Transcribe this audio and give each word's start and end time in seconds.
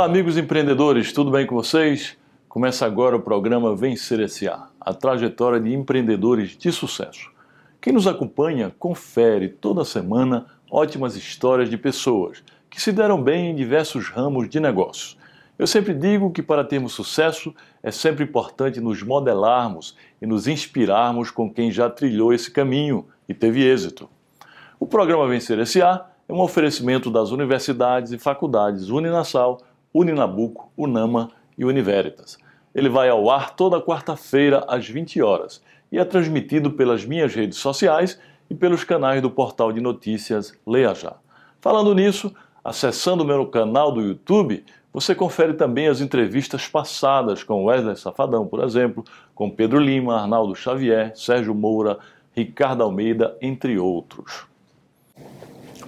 Olá, 0.00 0.08
amigos 0.08 0.38
empreendedores, 0.38 1.12
tudo 1.12 1.30
bem 1.30 1.46
com 1.46 1.54
vocês? 1.54 2.16
Começa 2.48 2.86
agora 2.86 3.14
o 3.14 3.20
programa 3.20 3.76
Vencer 3.76 4.18
S.A., 4.20 4.70
a 4.80 4.94
trajetória 4.94 5.60
de 5.60 5.74
empreendedores 5.74 6.56
de 6.56 6.72
sucesso. 6.72 7.30
Quem 7.82 7.92
nos 7.92 8.06
acompanha 8.06 8.74
confere 8.78 9.50
toda 9.50 9.84
semana 9.84 10.46
ótimas 10.70 11.16
histórias 11.16 11.68
de 11.68 11.76
pessoas 11.76 12.42
que 12.70 12.80
se 12.80 12.92
deram 12.92 13.22
bem 13.22 13.50
em 13.50 13.54
diversos 13.54 14.08
ramos 14.08 14.48
de 14.48 14.58
negócios. 14.58 15.18
Eu 15.58 15.66
sempre 15.66 15.92
digo 15.92 16.30
que 16.30 16.42
para 16.42 16.64
termos 16.64 16.94
sucesso 16.94 17.54
é 17.82 17.90
sempre 17.90 18.24
importante 18.24 18.80
nos 18.80 19.02
modelarmos 19.02 19.94
e 20.18 20.24
nos 20.24 20.48
inspirarmos 20.48 21.30
com 21.30 21.52
quem 21.52 21.70
já 21.70 21.90
trilhou 21.90 22.32
esse 22.32 22.50
caminho 22.50 23.06
e 23.28 23.34
teve 23.34 23.62
êxito. 23.70 24.08
O 24.78 24.86
programa 24.86 25.28
Vencer 25.28 25.58
S.A. 25.58 26.06
é 26.26 26.32
um 26.32 26.40
oferecimento 26.40 27.10
das 27.10 27.32
universidades 27.32 28.12
e 28.12 28.18
faculdades 28.18 28.88
Uninasal, 28.88 29.60
Uninabuco, 29.92 30.70
Unama 30.76 31.30
e 31.56 31.64
Univeritas. 31.64 32.38
Ele 32.74 32.88
vai 32.88 33.08
ao 33.08 33.28
ar 33.30 33.54
toda 33.54 33.80
quarta-feira 33.80 34.64
às 34.68 34.88
20 34.88 35.20
horas 35.20 35.62
e 35.90 35.98
é 35.98 36.04
transmitido 36.04 36.70
pelas 36.70 37.04
minhas 37.04 37.34
redes 37.34 37.58
sociais 37.58 38.18
e 38.48 38.54
pelos 38.54 38.84
canais 38.84 39.20
do 39.20 39.30
portal 39.30 39.72
de 39.72 39.80
notícias 39.80 40.56
Leia 40.66 40.94
Já. 40.94 41.14
Falando 41.60 41.94
nisso, 41.94 42.32
acessando 42.64 43.24
o 43.24 43.26
meu 43.26 43.46
canal 43.46 43.92
do 43.92 44.00
YouTube, 44.00 44.64
você 44.92 45.14
confere 45.14 45.54
também 45.54 45.88
as 45.88 46.00
entrevistas 46.00 46.66
passadas 46.66 47.42
com 47.42 47.64
Wesley 47.64 47.96
Safadão, 47.96 48.46
por 48.46 48.62
exemplo, 48.64 49.04
com 49.34 49.50
Pedro 49.50 49.78
Lima, 49.78 50.20
Arnaldo 50.20 50.54
Xavier, 50.54 51.12
Sérgio 51.16 51.54
Moura, 51.54 51.98
Ricardo 52.34 52.82
Almeida, 52.82 53.36
entre 53.40 53.78
outros. 53.78 54.46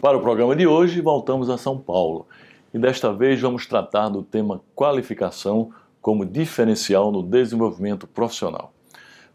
Para 0.00 0.16
o 0.16 0.20
programa 0.20 0.54
de 0.54 0.66
hoje, 0.66 1.00
voltamos 1.00 1.48
a 1.48 1.56
São 1.56 1.78
Paulo 1.78 2.26
e 2.72 2.78
desta 2.78 3.12
vez 3.12 3.40
vamos 3.40 3.66
tratar 3.66 4.08
do 4.08 4.22
tema 4.22 4.60
qualificação 4.74 5.70
como 6.00 6.24
diferencial 6.24 7.12
no 7.12 7.22
desenvolvimento 7.22 8.06
profissional. 8.06 8.72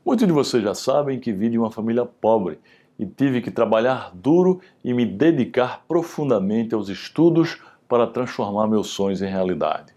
Muitos 0.05 0.25
de 0.25 0.33
vocês 0.33 0.63
já 0.63 0.73
sabem 0.73 1.19
que 1.19 1.31
vim 1.31 1.49
de 1.49 1.57
uma 1.57 1.71
família 1.71 2.05
pobre 2.05 2.59
e 2.97 3.05
tive 3.05 3.41
que 3.41 3.51
trabalhar 3.51 4.11
duro 4.13 4.59
e 4.83 4.93
me 4.93 5.05
dedicar 5.05 5.83
profundamente 5.87 6.73
aos 6.73 6.89
estudos 6.89 7.61
para 7.87 8.07
transformar 8.07 8.67
meus 8.67 8.87
sonhos 8.87 9.21
em 9.21 9.29
realidade. 9.29 9.93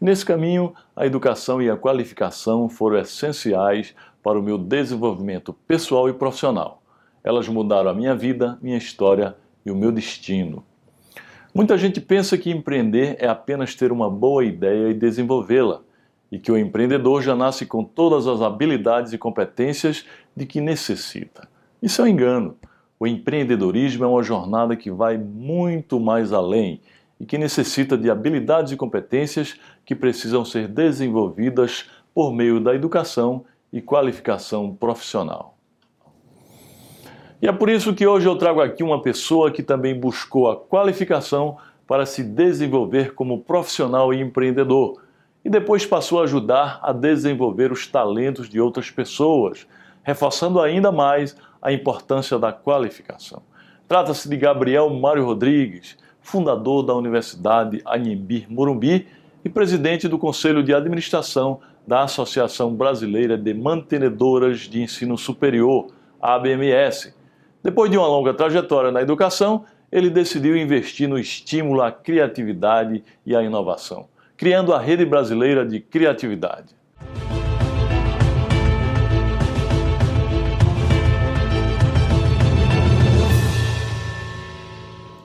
Nesse 0.00 0.24
caminho, 0.24 0.74
a 0.94 1.06
educação 1.06 1.60
e 1.60 1.70
a 1.70 1.76
qualificação 1.76 2.68
foram 2.68 2.98
essenciais 2.98 3.94
para 4.22 4.38
o 4.38 4.42
meu 4.42 4.58
desenvolvimento 4.58 5.52
pessoal 5.66 6.08
e 6.08 6.12
profissional. 6.12 6.82
Elas 7.24 7.48
mudaram 7.48 7.90
a 7.90 7.94
minha 7.94 8.14
vida, 8.14 8.58
minha 8.60 8.76
história 8.76 9.36
e 9.64 9.70
o 9.70 9.74
meu 9.74 9.90
destino. 9.90 10.62
Muita 11.56 11.78
gente 11.78 12.02
pensa 12.02 12.36
que 12.36 12.50
empreender 12.50 13.16
é 13.18 13.26
apenas 13.26 13.74
ter 13.74 13.90
uma 13.90 14.10
boa 14.10 14.44
ideia 14.44 14.90
e 14.90 14.94
desenvolvê-la, 14.94 15.80
e 16.30 16.38
que 16.38 16.52
o 16.52 16.58
empreendedor 16.58 17.22
já 17.22 17.34
nasce 17.34 17.64
com 17.64 17.82
todas 17.82 18.26
as 18.26 18.42
habilidades 18.42 19.14
e 19.14 19.18
competências 19.18 20.04
de 20.36 20.44
que 20.44 20.60
necessita. 20.60 21.48
Isso 21.80 22.02
é 22.02 22.04
um 22.04 22.08
engano. 22.08 22.58
O 23.00 23.06
empreendedorismo 23.06 24.04
é 24.04 24.06
uma 24.06 24.22
jornada 24.22 24.76
que 24.76 24.90
vai 24.90 25.16
muito 25.16 25.98
mais 25.98 26.30
além 26.30 26.78
e 27.18 27.24
que 27.24 27.38
necessita 27.38 27.96
de 27.96 28.10
habilidades 28.10 28.72
e 28.72 28.76
competências 28.76 29.58
que 29.82 29.94
precisam 29.94 30.44
ser 30.44 30.68
desenvolvidas 30.68 31.88
por 32.14 32.34
meio 32.34 32.60
da 32.60 32.74
educação 32.74 33.46
e 33.72 33.80
qualificação 33.80 34.74
profissional. 34.74 35.55
E 37.40 37.46
é 37.46 37.52
por 37.52 37.68
isso 37.68 37.94
que 37.94 38.06
hoje 38.06 38.26
eu 38.26 38.36
trago 38.36 38.62
aqui 38.62 38.82
uma 38.82 39.02
pessoa 39.02 39.50
que 39.50 39.62
também 39.62 39.98
buscou 39.98 40.50
a 40.50 40.56
qualificação 40.56 41.58
para 41.86 42.06
se 42.06 42.22
desenvolver 42.22 43.14
como 43.14 43.40
profissional 43.40 44.12
e 44.12 44.20
empreendedor, 44.20 45.02
e 45.44 45.50
depois 45.50 45.84
passou 45.84 46.20
a 46.20 46.24
ajudar 46.24 46.80
a 46.82 46.92
desenvolver 46.92 47.70
os 47.70 47.86
talentos 47.86 48.48
de 48.48 48.60
outras 48.60 48.90
pessoas, 48.90 49.66
reforçando 50.02 50.60
ainda 50.60 50.90
mais 50.90 51.36
a 51.60 51.72
importância 51.72 52.38
da 52.38 52.52
qualificação. 52.52 53.42
Trata-se 53.86 54.28
de 54.28 54.36
Gabriel 54.36 54.88
Mário 54.90 55.24
Rodrigues, 55.24 55.96
fundador 56.20 56.82
da 56.82 56.94
Universidade 56.94 57.82
Anhembi 57.86 58.46
Morumbi 58.48 59.06
e 59.44 59.48
presidente 59.48 60.08
do 60.08 60.18
Conselho 60.18 60.62
de 60.62 60.74
Administração 60.74 61.60
da 61.86 62.02
Associação 62.02 62.74
Brasileira 62.74 63.38
de 63.38 63.54
Mantenedoras 63.54 64.60
de 64.60 64.82
Ensino 64.82 65.16
Superior, 65.16 65.86
ABMS, 66.20 67.14
depois 67.66 67.90
de 67.90 67.98
uma 67.98 68.06
longa 68.06 68.32
trajetória 68.32 68.92
na 68.92 69.02
educação, 69.02 69.64
ele 69.90 70.08
decidiu 70.08 70.56
investir 70.56 71.08
no 71.08 71.18
estímulo 71.18 71.82
à 71.82 71.90
criatividade 71.90 73.02
e 73.26 73.34
à 73.34 73.42
inovação, 73.42 74.06
criando 74.36 74.72
a 74.72 74.78
Rede 74.78 75.04
Brasileira 75.04 75.66
de 75.66 75.80
Criatividade. 75.80 76.76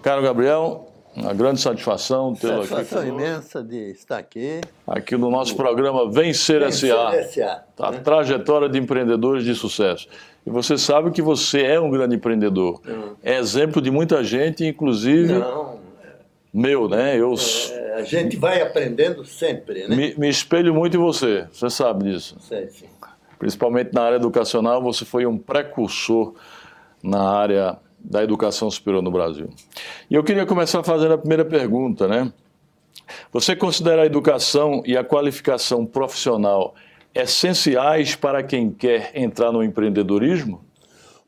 Caro 0.02 0.24
Gabriel, 0.24 0.92
uma 1.16 1.34
grande 1.34 1.62
satisfação 1.62 2.34
tê-lo 2.34 2.62
aqui. 2.62 2.70
Satisfação 2.70 3.08
imensa 3.08 3.64
de 3.64 3.92
estar 3.92 4.18
aqui. 4.18 4.62
Aqui 4.88 5.16
no 5.16 5.30
nosso 5.30 5.56
programa 5.56 6.10
Vencer, 6.10 6.62
Vencer 6.62 6.96
S.A. 6.96 7.64
A 7.78 7.92
né? 7.92 8.00
trajetória 8.00 8.68
de 8.68 8.80
empreendedores 8.80 9.44
de 9.44 9.54
sucesso. 9.54 10.08
E 10.46 10.50
você 10.50 10.78
sabe 10.78 11.12
que 11.12 11.22
você 11.22 11.62
é 11.62 11.80
um 11.80 11.90
grande 11.90 12.16
empreendedor. 12.16 12.82
É 13.24 13.38
exemplo 13.38 13.82
de 13.82 13.92
muita 13.92 14.24
gente, 14.24 14.66
inclusive. 14.66 15.34
Não. 15.34 15.80
Meu, 16.54 16.90
né? 16.90 17.16
Eu... 17.16 17.34
É, 17.72 17.94
a 17.96 18.04
gente 18.04 18.36
vai 18.36 18.62
aprendendo 18.62 19.24
sempre, 19.24 19.88
né? 19.88 19.96
Me, 19.96 20.16
me, 20.18 20.30
espelho 20.30 20.74
muito 20.74 20.98
em 20.98 21.00
você, 21.00 21.48
você 21.52 21.70
sabe 21.70 22.12
disso. 22.12 22.36
Sei, 22.42 22.68
sim. 22.68 22.88
Principalmente 23.40 23.94
na 23.94 24.02
área 24.02 24.18
educacional, 24.18 24.82
você 24.82 25.06
foi 25.06 25.26
um 25.26 25.38
precursor 25.38 26.34
na 27.02 27.22
área 27.22 27.78
da 27.98 28.24
educação 28.24 28.70
superior 28.70 29.02
no 29.02 29.12
Brasil. 29.12 29.50
E 30.10 30.16
eu 30.16 30.24
queria 30.24 30.46
começar 30.46 30.84
fazendo 30.84 31.14
a 31.14 31.18
primeira 31.18 31.46
pergunta, 31.46 32.08
né? 32.08 32.32
Você 33.32 33.56
considera 33.56 34.04
a 34.04 34.06
educação 34.06 34.84
e 34.86 34.98
a 34.98 35.04
qualificação 35.04 35.86
profissional 35.86 36.76
essenciais 37.14 38.16
para 38.16 38.44
quem 38.44 38.72
quer 38.72 39.12
entrar 39.16 39.52
no 39.52 39.64
empreendedorismo? 39.64 40.66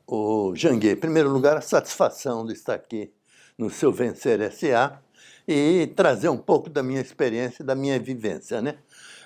O 0.06 0.52
Jangue, 0.54 0.90
em 0.90 0.96
primeiro 0.96 1.30
lugar, 1.30 1.56
a 1.56 1.60
satisfação 1.60 2.44
de 2.44 2.52
estar 2.52 2.74
aqui 2.74 3.12
no 3.56 3.70
seu 3.70 3.92
Vencer 3.92 4.40
SA 4.52 5.00
e 5.46 5.86
trazer 5.94 6.28
um 6.28 6.36
pouco 6.36 6.68
da 6.68 6.82
minha 6.82 7.00
experiência, 7.00 7.64
da 7.64 7.74
minha 7.74 7.98
vivência, 7.98 8.60
né? 8.60 8.76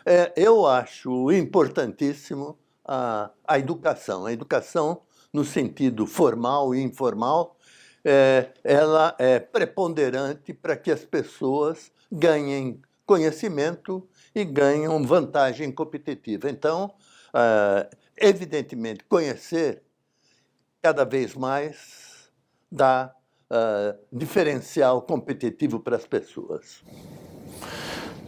É, 0.04 0.32
eu 0.36 0.66
acho 0.66 1.30
importantíssimo 1.32 2.58
a, 2.84 3.30
a 3.46 3.58
educação. 3.58 4.26
A 4.26 4.32
educação 4.32 5.02
no 5.32 5.44
sentido 5.44 6.06
formal 6.06 6.74
e 6.74 6.82
informal, 6.82 7.56
é, 8.04 8.48
ela 8.64 9.14
é 9.18 9.38
preponderante 9.38 10.52
para 10.52 10.76
que 10.76 10.90
as 10.90 11.04
pessoas 11.04 11.92
ganhem 12.10 12.80
conhecimento 13.04 14.06
e 14.40 14.44
ganham 14.44 15.02
vantagem 15.02 15.70
competitiva. 15.70 16.48
Então, 16.50 16.92
é, 17.34 17.88
evidentemente, 18.16 19.04
conhecer 19.04 19.82
cada 20.80 21.04
vez 21.04 21.34
mais 21.34 22.30
dá 22.70 23.12
é, 23.50 23.96
diferencial 24.12 25.02
competitivo 25.02 25.80
para 25.80 25.96
as 25.96 26.06
pessoas. 26.06 26.82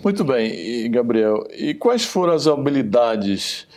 Muito 0.02 0.24
bem, 0.24 0.90
Gabriel. 0.90 1.46
E 1.52 1.74
quais 1.74 2.04
foram 2.04 2.32
as 2.32 2.46
habilidades 2.46 3.68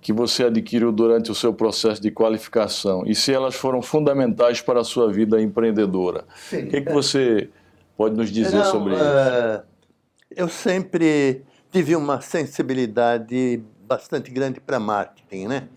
que 0.00 0.12
você 0.12 0.44
adquiriu 0.44 0.90
durante 0.90 1.30
o 1.30 1.34
seu 1.34 1.52
processo 1.52 2.00
de 2.00 2.10
qualificação 2.10 3.04
e 3.06 3.14
se 3.14 3.32
elas 3.32 3.54
foram 3.54 3.82
fundamentais 3.82 4.62
para 4.62 4.80
a 4.80 4.84
sua 4.84 5.12
vida 5.12 5.38
empreendedora. 5.38 6.24
Sim, 6.34 6.62
o 6.62 6.68
que, 6.68 6.76
é 6.76 6.80
que 6.80 6.92
você 6.92 7.50
pode 7.94 8.16
nos 8.16 8.30
dizer 8.30 8.56
Não, 8.56 8.64
sobre 8.64 8.94
isso? 8.94 9.02
Uh, 9.02 9.62
eu 10.30 10.48
sempre 10.48 11.44
tive 11.70 11.94
uma 11.94 12.20
sensibilidade 12.20 13.62
bastante 13.82 14.30
grande 14.30 14.60
para 14.60 14.78
marketing, 14.78 15.46
né? 15.46 15.68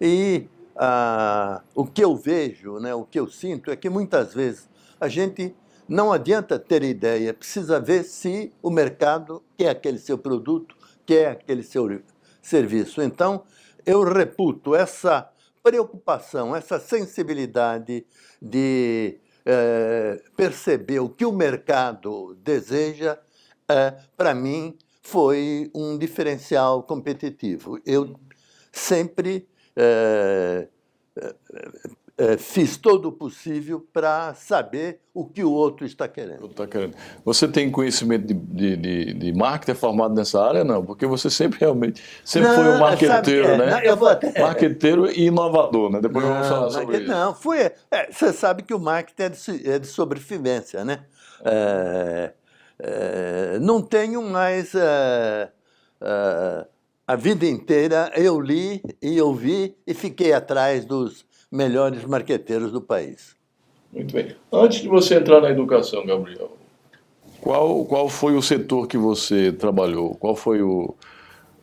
E 0.00 0.48
uh, 0.76 1.62
o 1.74 1.86
que 1.86 2.02
eu 2.02 2.16
vejo, 2.16 2.78
né, 2.78 2.94
o 2.94 3.04
que 3.04 3.18
eu 3.18 3.28
sinto 3.28 3.70
é 3.70 3.76
que 3.76 3.90
muitas 3.90 4.34
vezes 4.34 4.68
a 5.00 5.08
gente 5.08 5.54
não 5.88 6.12
adianta 6.12 6.58
ter 6.58 6.82
ideia, 6.82 7.34
precisa 7.34 7.80
ver 7.80 8.04
se 8.04 8.52
o 8.62 8.70
mercado 8.70 9.42
quer 9.56 9.70
aquele 9.70 9.98
seu 9.98 10.16
produto, 10.16 10.76
quer 11.04 11.32
aquele 11.32 11.62
seu 11.62 12.00
serviço. 12.40 13.02
Então, 13.02 13.42
eu 13.84 14.04
reputo 14.04 14.74
essa 14.74 15.28
preocupação, 15.62 16.54
essa 16.54 16.78
sensibilidade 16.78 18.06
de 18.40 19.18
é, 19.44 20.22
perceber 20.36 21.00
o 21.00 21.08
que 21.08 21.26
o 21.26 21.32
mercado 21.32 22.36
deseja, 22.42 23.18
é, 23.68 23.94
para 24.16 24.32
mim, 24.34 24.76
foi 25.00 25.70
um 25.74 25.96
diferencial 25.98 26.82
competitivo. 26.82 27.78
Eu 27.84 28.14
sempre 28.72 29.48
é, 29.76 30.68
é, 32.20 32.36
fiz 32.36 32.76
todo 32.76 33.06
o 33.08 33.12
possível 33.12 33.86
para 33.92 34.34
saber 34.34 35.00
o 35.14 35.24
que 35.24 35.42
o 35.42 35.50
outro 35.50 35.86
está 35.86 36.06
querendo. 36.06 36.46
Está 36.46 36.66
querendo. 36.66 36.94
Você 37.24 37.48
tem 37.48 37.70
conhecimento 37.70 38.26
de, 38.26 38.34
de, 38.34 38.76
de, 38.76 39.14
de 39.14 39.32
marketing 39.32 39.78
formado 39.78 40.14
nessa 40.14 40.38
área? 40.44 40.62
Não, 40.62 40.84
porque 40.84 41.06
você 41.06 41.30
sempre 41.30 41.58
realmente 41.58 42.02
sempre 42.22 42.48
não, 42.48 42.56
foi 42.56 42.64
um 42.68 42.78
marqueteiro, 42.78 43.46
sabe, 43.46 43.58
né? 43.58 43.70
Não, 43.70 43.80
eu 43.80 43.96
vou 43.96 44.08
até... 44.08 44.38
Marqueteiro 44.38 45.10
e 45.10 45.26
inovador, 45.28 45.90
né? 45.90 46.00
Depois 46.00 46.24
não, 46.24 46.34
vamos 46.34 46.48
falar 46.48 46.70
sobre 46.70 46.98
isso. 46.98 47.08
Não, 47.08 47.34
foi. 47.34 47.72
É, 47.90 48.12
você 48.12 48.32
sabe 48.34 48.62
que 48.64 48.74
o 48.74 48.78
marketing 48.78 49.22
é 49.22 49.28
de, 49.30 49.70
é 49.70 49.78
de 49.78 49.86
sobrevivência, 49.86 50.84
né? 50.84 51.06
É, 51.42 51.52
é, 51.52 52.32
não 53.60 53.82
tenho 53.82 54.22
mais. 54.22 54.74
É, 54.74 55.50
é, 56.00 56.66
a 57.06 57.16
vida 57.16 57.44
inteira 57.44 58.12
eu 58.14 58.40
li 58.40 58.82
e 59.02 59.20
ouvi 59.20 59.76
e 59.86 59.92
fiquei 59.92 60.32
atrás 60.32 60.84
dos 60.84 61.24
melhores 61.50 62.04
marqueteiros 62.04 62.70
do 62.70 62.80
país. 62.80 63.34
Muito 63.92 64.14
bem. 64.14 64.36
Antes 64.52 64.82
de 64.82 64.88
você 64.88 65.16
entrar 65.16 65.40
na 65.40 65.50
educação, 65.50 66.06
Gabriel, 66.06 66.56
qual, 67.40 67.84
qual 67.84 68.08
foi 68.08 68.36
o 68.36 68.42
setor 68.42 68.86
que 68.86 68.96
você 68.96 69.52
trabalhou? 69.52 70.14
Qual 70.14 70.36
foi 70.36 70.62
o, 70.62 70.94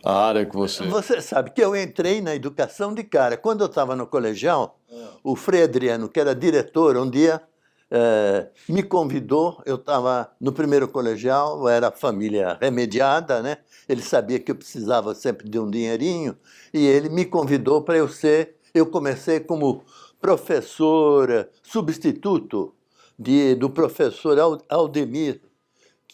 a 0.04 0.28
área 0.28 0.46
que 0.46 0.56
você. 0.56 0.84
Você 0.86 1.22
sabe 1.22 1.52
que 1.52 1.62
eu 1.62 1.76
entrei 1.76 2.22
na 2.22 2.36
educação 2.36 2.94
de 2.94 3.04
cara. 3.04 3.38
Quando 3.38 3.62
eu 3.62 3.68
estava 3.68 3.96
no 3.96 4.08
colegial, 4.08 4.80
o 5.24 5.36
Frei 5.36 5.64
Adriano, 5.64 6.10
que 6.10 6.20
era 6.20 6.34
diretor, 6.36 6.98
um 6.98 7.10
dia 7.10 7.42
é, 7.90 8.48
me 8.68 8.84
convidou. 8.84 9.62
Eu 9.66 9.76
estava 9.76 10.32
no 10.40 10.52
primeiro 10.52 10.88
colegial, 10.88 11.68
era 11.68 11.92
família 11.92 12.58
remediada, 12.62 13.42
né? 13.42 13.58
Ele 13.88 14.02
sabia 14.02 14.40
que 14.40 14.52
eu 14.52 14.56
precisava 14.56 15.16
sempre 15.16 15.50
de 15.50 15.60
um 15.60 15.70
dinheirinho 15.70 16.38
e 16.74 16.86
ele 16.86 17.10
me 17.10 17.26
convidou 17.26 17.82
para 17.82 17.98
eu 17.98 18.08
ser 18.10 18.58
eu 18.74 18.86
comecei 18.86 19.40
como 19.40 19.84
professor 20.22 21.50
substituto 21.64 22.74
de, 23.18 23.56
do 23.56 23.70
professor 23.70 24.38
Aldemir, 24.70 25.42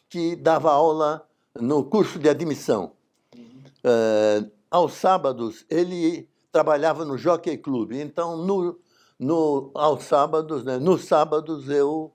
que 0.10 0.36
dava 0.36 0.72
aula 0.72 1.28
no 1.60 1.84
curso 1.84 2.20
de 2.20 2.30
admissão. 2.30 2.94
Uh, 3.36 4.50
aos 4.72 4.94
sábados, 4.94 5.66
ele 5.70 6.28
trabalhava 6.52 7.04
no 7.04 7.18
Jockey 7.18 7.58
Club. 7.58 7.94
Então, 7.94 8.38
no, 8.38 8.80
no, 9.20 9.72
aos 9.74 10.04
sábados, 10.04 10.64
né, 10.64 10.78
nos 10.78 11.06
sábados, 11.06 11.70
eu. 11.70 12.12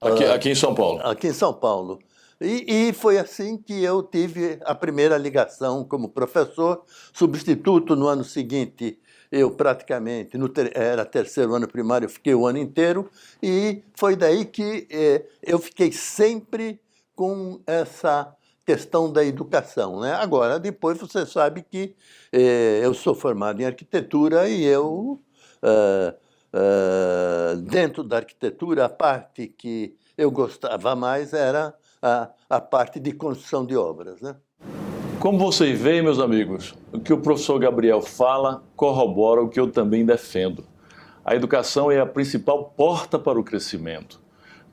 Aqui, 0.00 0.24
uh, 0.24 0.32
aqui 0.32 0.50
em 0.50 0.54
São 0.54 0.74
Paulo. 0.74 1.00
Aqui 1.02 1.28
em 1.28 1.32
São 1.32 1.52
Paulo. 1.52 1.98
E, 2.40 2.88
e, 2.88 2.92
foi 2.92 3.18
assim 3.18 3.56
que 3.56 3.82
eu 3.82 4.00
tive 4.00 4.60
a 4.64 4.72
primeira 4.72 5.18
ligação 5.18 5.82
como 5.82 6.08
professor, 6.08 6.82
substituto 7.12 7.96
no 7.96 8.06
ano 8.06 8.22
seguinte 8.22 8.98
eu 9.30 9.50
praticamente, 9.50 10.38
no 10.38 10.48
ter, 10.48 10.72
era 10.76 11.04
terceiro 11.04 11.54
ano 11.54 11.68
primário, 11.68 12.06
eu 12.06 12.10
fiquei 12.10 12.34
o 12.34 12.46
ano 12.46 12.58
inteiro, 12.58 13.10
e 13.42 13.82
foi 13.94 14.16
daí 14.16 14.44
que 14.44 14.86
eh, 14.90 15.24
eu 15.42 15.58
fiquei 15.58 15.92
sempre 15.92 16.80
com 17.14 17.60
essa 17.66 18.34
questão 18.64 19.10
da 19.12 19.24
educação. 19.24 20.00
Né? 20.00 20.12
Agora, 20.14 20.58
depois 20.58 20.98
você 20.98 21.26
sabe 21.26 21.62
que 21.62 21.94
eh, 22.32 22.80
eu 22.82 22.94
sou 22.94 23.14
formado 23.14 23.60
em 23.60 23.66
arquitetura 23.66 24.48
e 24.48 24.64
eu, 24.64 25.20
uh, 25.62 26.14
uh, 26.52 27.56
dentro 27.56 28.02
da 28.02 28.16
arquitetura, 28.16 28.84
a 28.84 28.88
parte 28.88 29.46
que 29.46 29.94
eu 30.16 30.30
gostava 30.30 30.94
mais 30.96 31.32
era 31.32 31.74
a, 32.02 32.28
a 32.48 32.60
parte 32.60 32.98
de 32.98 33.12
construção 33.12 33.64
de 33.64 33.76
obras. 33.76 34.20
Né? 34.20 34.34
Como 35.20 35.38
vocês 35.38 35.78
veem, 35.80 36.02
meus 36.02 36.18
amigos, 36.18 36.74
o 36.92 37.00
que 37.00 37.12
o 37.12 37.20
professor 37.20 37.58
Gabriel 37.58 38.00
fala 38.00 38.62
corrobora 38.76 39.42
o 39.42 39.48
que 39.48 39.58
eu 39.58 39.70
também 39.70 40.04
defendo. 40.04 40.64
A 41.24 41.34
educação 41.34 41.90
é 41.90 42.00
a 42.00 42.06
principal 42.06 42.72
porta 42.76 43.18
para 43.18 43.38
o 43.38 43.44
crescimento. 43.44 44.20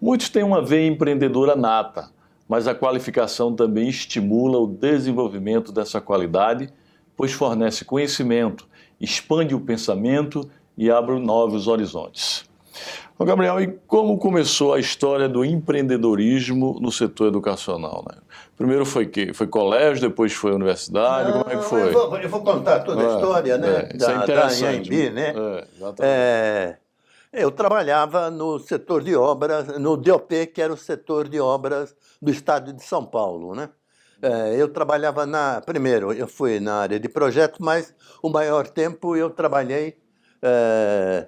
Muitos 0.01 0.30
têm 0.30 0.44
uma 0.44 0.62
veia 0.62 0.88
empreendedora 0.88 1.56
nata, 1.56 2.10
mas 2.48 2.68
a 2.68 2.75
qualificação 2.75 3.56
também 3.56 3.89
estimula 3.89 4.60
o 4.60 4.68
desenvolvimento 4.68 5.72
dessa 5.72 6.00
qualidade, 6.00 6.69
pois 7.18 7.31
fornece 7.31 7.83
conhecimento, 7.83 8.68
expande 9.00 9.56
o 9.56 9.60
pensamento 9.60 10.50
e 10.77 10.92
abre 10.92 11.19
novos 11.19 11.68
horizontes. 11.68 12.45
Gabriel, 13.24 13.62
e 13.62 13.68
como 13.88 14.18
começou 14.18 14.74
a 14.74 14.80
história 14.80 15.30
do 15.30 15.45
empreendedorismo 15.45 16.77
no 16.81 16.92
setor 16.92 17.27
educacional? 17.27 18.04
Né? 18.10 18.18
Primeiro 18.57 18.86
foi 18.86 19.06
que 19.06 19.33
foi 19.33 19.48
colégio, 19.48 20.10
depois 20.10 20.33
foi 20.33 20.51
universidade, 20.51 21.31
Não, 21.31 21.44
como 21.44 21.54
é 21.54 21.57
que 21.57 21.63
foi? 21.63 21.81
Eu 21.88 21.94
vou, 21.94 22.18
eu 22.18 22.30
vou 22.30 22.42
contar 22.42 22.81
toda 22.81 23.01
a 23.01 23.16
história, 23.16 23.57
né? 23.57 23.89
É, 23.89 23.98
da, 23.98 24.12
é 24.12 24.25
da 24.25 24.54
IMB, 24.54 25.10
né? 25.12 25.33
É, 26.00 26.77
é, 27.31 27.44
eu 27.44 27.51
trabalhava 27.51 28.30
no 28.30 28.60
setor 28.60 29.01
de 29.01 29.16
obras, 29.16 29.77
no 29.80 29.95
DOP, 29.95 30.48
que 30.48 30.62
era 30.62 30.74
o 30.74 30.77
setor 30.77 31.30
de 31.30 31.39
obras 31.39 31.95
do 32.22 32.30
estado 32.30 32.74
de 32.74 32.83
São 32.83 33.06
Paulo, 33.06 33.56
né? 33.56 33.69
É, 34.22 34.56
eu 34.62 34.68
trabalhava 34.68 35.25
na. 35.25 35.62
Primeiro, 35.62 36.12
eu 36.12 36.27
fui 36.27 36.60
na 36.60 36.75
área 36.75 37.00
de 37.00 37.07
projetos, 37.07 37.60
mas 37.60 37.94
o 38.22 38.30
maior 38.30 38.68
tempo 38.68 39.16
eu 39.16 39.30
trabalhei 39.30 39.98
é, 40.42 41.28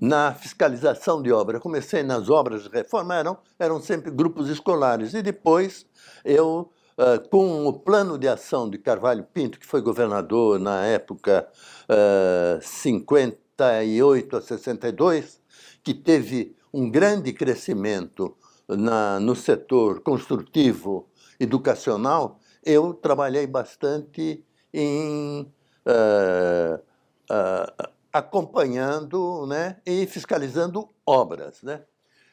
na 0.00 0.34
fiscalização 0.34 1.22
de 1.22 1.32
obra. 1.32 1.60
comecei 1.60 2.02
nas 2.02 2.28
obras 2.30 2.64
de 2.64 2.68
reforma, 2.68 3.14
eram, 3.14 3.38
eram 3.58 3.80
sempre 3.80 4.10
grupos 4.10 4.48
escolares. 4.48 5.14
E 5.14 5.22
depois 5.22 5.86
eu, 6.24 6.70
uh, 6.98 7.28
com 7.28 7.66
o 7.66 7.72
plano 7.72 8.18
de 8.18 8.28
ação 8.28 8.68
de 8.68 8.78
Carvalho 8.78 9.24
Pinto, 9.24 9.58
que 9.58 9.66
foi 9.66 9.80
governador 9.80 10.58
na 10.58 10.84
época 10.84 11.48
uh, 11.88 12.62
58 12.62 14.36
a 14.36 14.40
62, 14.40 15.40
que 15.82 15.94
teve 15.94 16.56
um 16.72 16.90
grande 16.90 17.32
crescimento 17.32 18.36
na, 18.68 19.20
no 19.20 19.34
setor 19.34 20.00
construtivo 20.00 21.08
educacional, 21.38 22.38
eu 22.64 22.94
trabalhei 22.94 23.46
bastante 23.46 24.44
em 24.72 25.52
uh, 25.86 26.74
uh, 26.76 27.92
acompanhando 28.12 29.46
né, 29.46 29.76
e 29.86 30.06
fiscalizando 30.06 30.88
obras. 31.06 31.62
Né? 31.62 31.80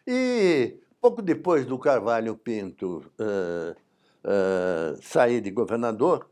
E 0.06 0.78
pouco 1.02 1.22
depois 1.22 1.66
do 1.66 1.78
Carvalho 1.78 2.36
Pinto 2.36 3.04
uh, 3.20 3.76
uh, 4.24 5.02
sair 5.02 5.42
de 5.42 5.50
governador, 5.50 6.28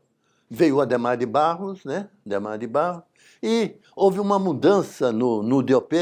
veio 0.50 0.80
Ademar 0.80 1.16
de 1.16 1.26
Barros, 1.26 1.84
né? 1.84 2.08
Ademar 2.24 2.58
de 2.58 2.66
Barros, 2.66 3.02
e 3.42 3.76
houve 3.94 4.18
uma 4.18 4.38
mudança 4.38 5.12
no, 5.12 5.42
no 5.42 5.62
DOP, 5.62 5.94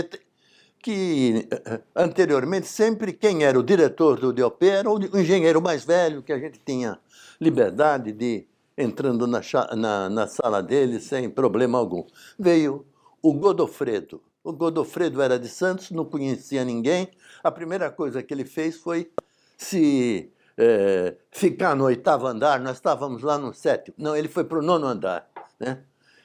que 0.78 1.48
anteriormente 1.94 2.66
sempre 2.68 3.12
quem 3.12 3.44
era 3.44 3.58
o 3.58 3.62
diretor 3.62 4.18
do 4.20 4.32
DOP 4.32 4.62
era 4.62 4.88
o 4.88 5.18
engenheiro 5.18 5.60
mais 5.60 5.84
velho, 5.84 6.22
que 6.22 6.32
a 6.32 6.38
gente 6.38 6.60
tinha 6.64 6.98
liberdade 7.40 8.12
de 8.12 8.46
entrando 8.78 9.26
na, 9.26 9.40
na, 9.74 10.10
na 10.10 10.26
sala 10.28 10.62
dele 10.62 11.00
sem 11.00 11.28
problema 11.28 11.78
algum. 11.78 12.04
Veio 12.38 12.86
o 13.22 13.32
Godofredo. 13.32 14.22
O 14.42 14.52
Godofredo 14.52 15.20
era 15.20 15.38
de 15.38 15.48
Santos, 15.48 15.90
não 15.90 16.04
conhecia 16.04 16.64
ninguém. 16.64 17.08
A 17.42 17.50
primeira 17.50 17.90
coisa 17.90 18.22
que 18.22 18.32
ele 18.32 18.44
fez 18.44 18.76
foi 18.76 19.10
se 19.56 20.30
é, 20.56 21.16
ficar 21.30 21.74
no 21.74 21.84
oitavo 21.84 22.26
andar. 22.26 22.60
Nós 22.60 22.76
estávamos 22.76 23.22
lá 23.22 23.38
no 23.38 23.52
sétimo. 23.52 23.96
Não, 23.98 24.16
ele 24.16 24.28
foi 24.28 24.44
para 24.44 24.58
o 24.58 24.62
nono 24.62 24.86
andar. 24.86 25.28
Né? 25.58 25.82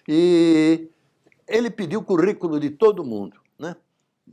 E 0.07 0.89
ele 1.47 1.69
pediu 1.69 1.99
o 1.99 2.03
currículo 2.03 2.59
de 2.59 2.69
todo 2.69 3.03
mundo. 3.03 3.37
Né? 3.57 3.75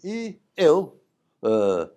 E 0.04 0.38
eu, 0.56 1.00
uh, 1.42 1.90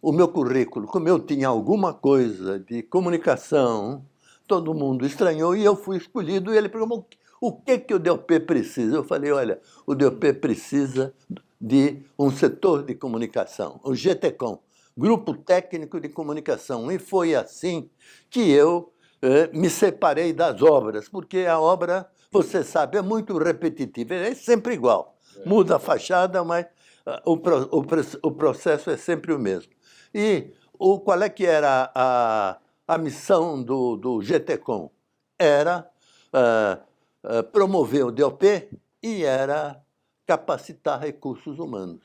o 0.00 0.12
meu 0.12 0.28
currículo, 0.28 0.86
como 0.86 1.08
eu 1.08 1.18
tinha 1.18 1.48
alguma 1.48 1.92
coisa 1.92 2.58
de 2.58 2.82
comunicação, 2.82 4.04
todo 4.46 4.74
mundo 4.74 5.06
estranhou 5.06 5.56
e 5.56 5.64
eu 5.64 5.76
fui 5.76 5.96
escolhido. 5.96 6.52
E 6.52 6.56
ele 6.56 6.68
perguntou: 6.68 7.06
o 7.42 7.50
que, 7.50 7.76
que 7.76 7.92
o 7.92 7.98
DOP 7.98 8.38
precisa? 8.46 8.94
Eu 8.94 9.02
falei, 9.02 9.32
olha, 9.32 9.60
o 9.84 9.96
DOP 9.96 10.32
precisa 10.34 11.12
de 11.60 12.00
um 12.16 12.30
setor 12.30 12.84
de 12.84 12.94
comunicação, 12.94 13.80
o 13.82 13.96
GTCOM, 13.96 14.60
Grupo 14.96 15.34
Técnico 15.34 15.98
de 15.98 16.08
Comunicação. 16.08 16.90
E 16.92 17.00
foi 17.00 17.34
assim 17.34 17.90
que 18.30 18.48
eu 18.48 18.92
eh, 19.20 19.50
me 19.52 19.68
separei 19.68 20.32
das 20.32 20.62
obras, 20.62 21.08
porque 21.08 21.38
a 21.40 21.58
obra, 21.58 22.08
você 22.30 22.62
sabe, 22.62 22.96
é 22.96 23.02
muito 23.02 23.36
repetitiva, 23.36 24.14
é 24.14 24.34
sempre 24.36 24.74
igual. 24.74 25.18
É. 25.38 25.48
Muda 25.48 25.76
a 25.76 25.80
fachada, 25.80 26.44
mas 26.44 26.64
uh, 27.04 27.32
o, 27.32 27.32
o, 27.32 27.84
o, 28.22 28.30
processo 28.30 28.88
é 28.88 28.96
sempre 28.96 29.32
o 29.32 29.38
mesmo. 29.38 29.72
E 30.14 30.52
o, 30.78 31.00
qual 31.00 31.20
é 31.20 31.28
que 31.28 31.44
era 31.44 31.90
a, 31.92 32.58
a 32.86 32.98
missão 32.98 33.60
do, 33.60 33.96
do 33.96 34.22
GTCOM? 34.22 34.90
Era 35.36 35.90
uh, 36.32 36.91
eh, 37.24 37.42
promover 37.42 38.04
o 38.04 38.10
DOP 38.10 38.68
e 39.00 39.24
era 39.24 39.80
capacitar 40.26 41.00
recursos 41.00 41.58
humanos. 41.58 42.00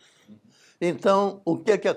Então, 0.79 1.41
o 1.43 1.57
que, 1.57 1.71
é 1.71 1.77
que 1.77 1.87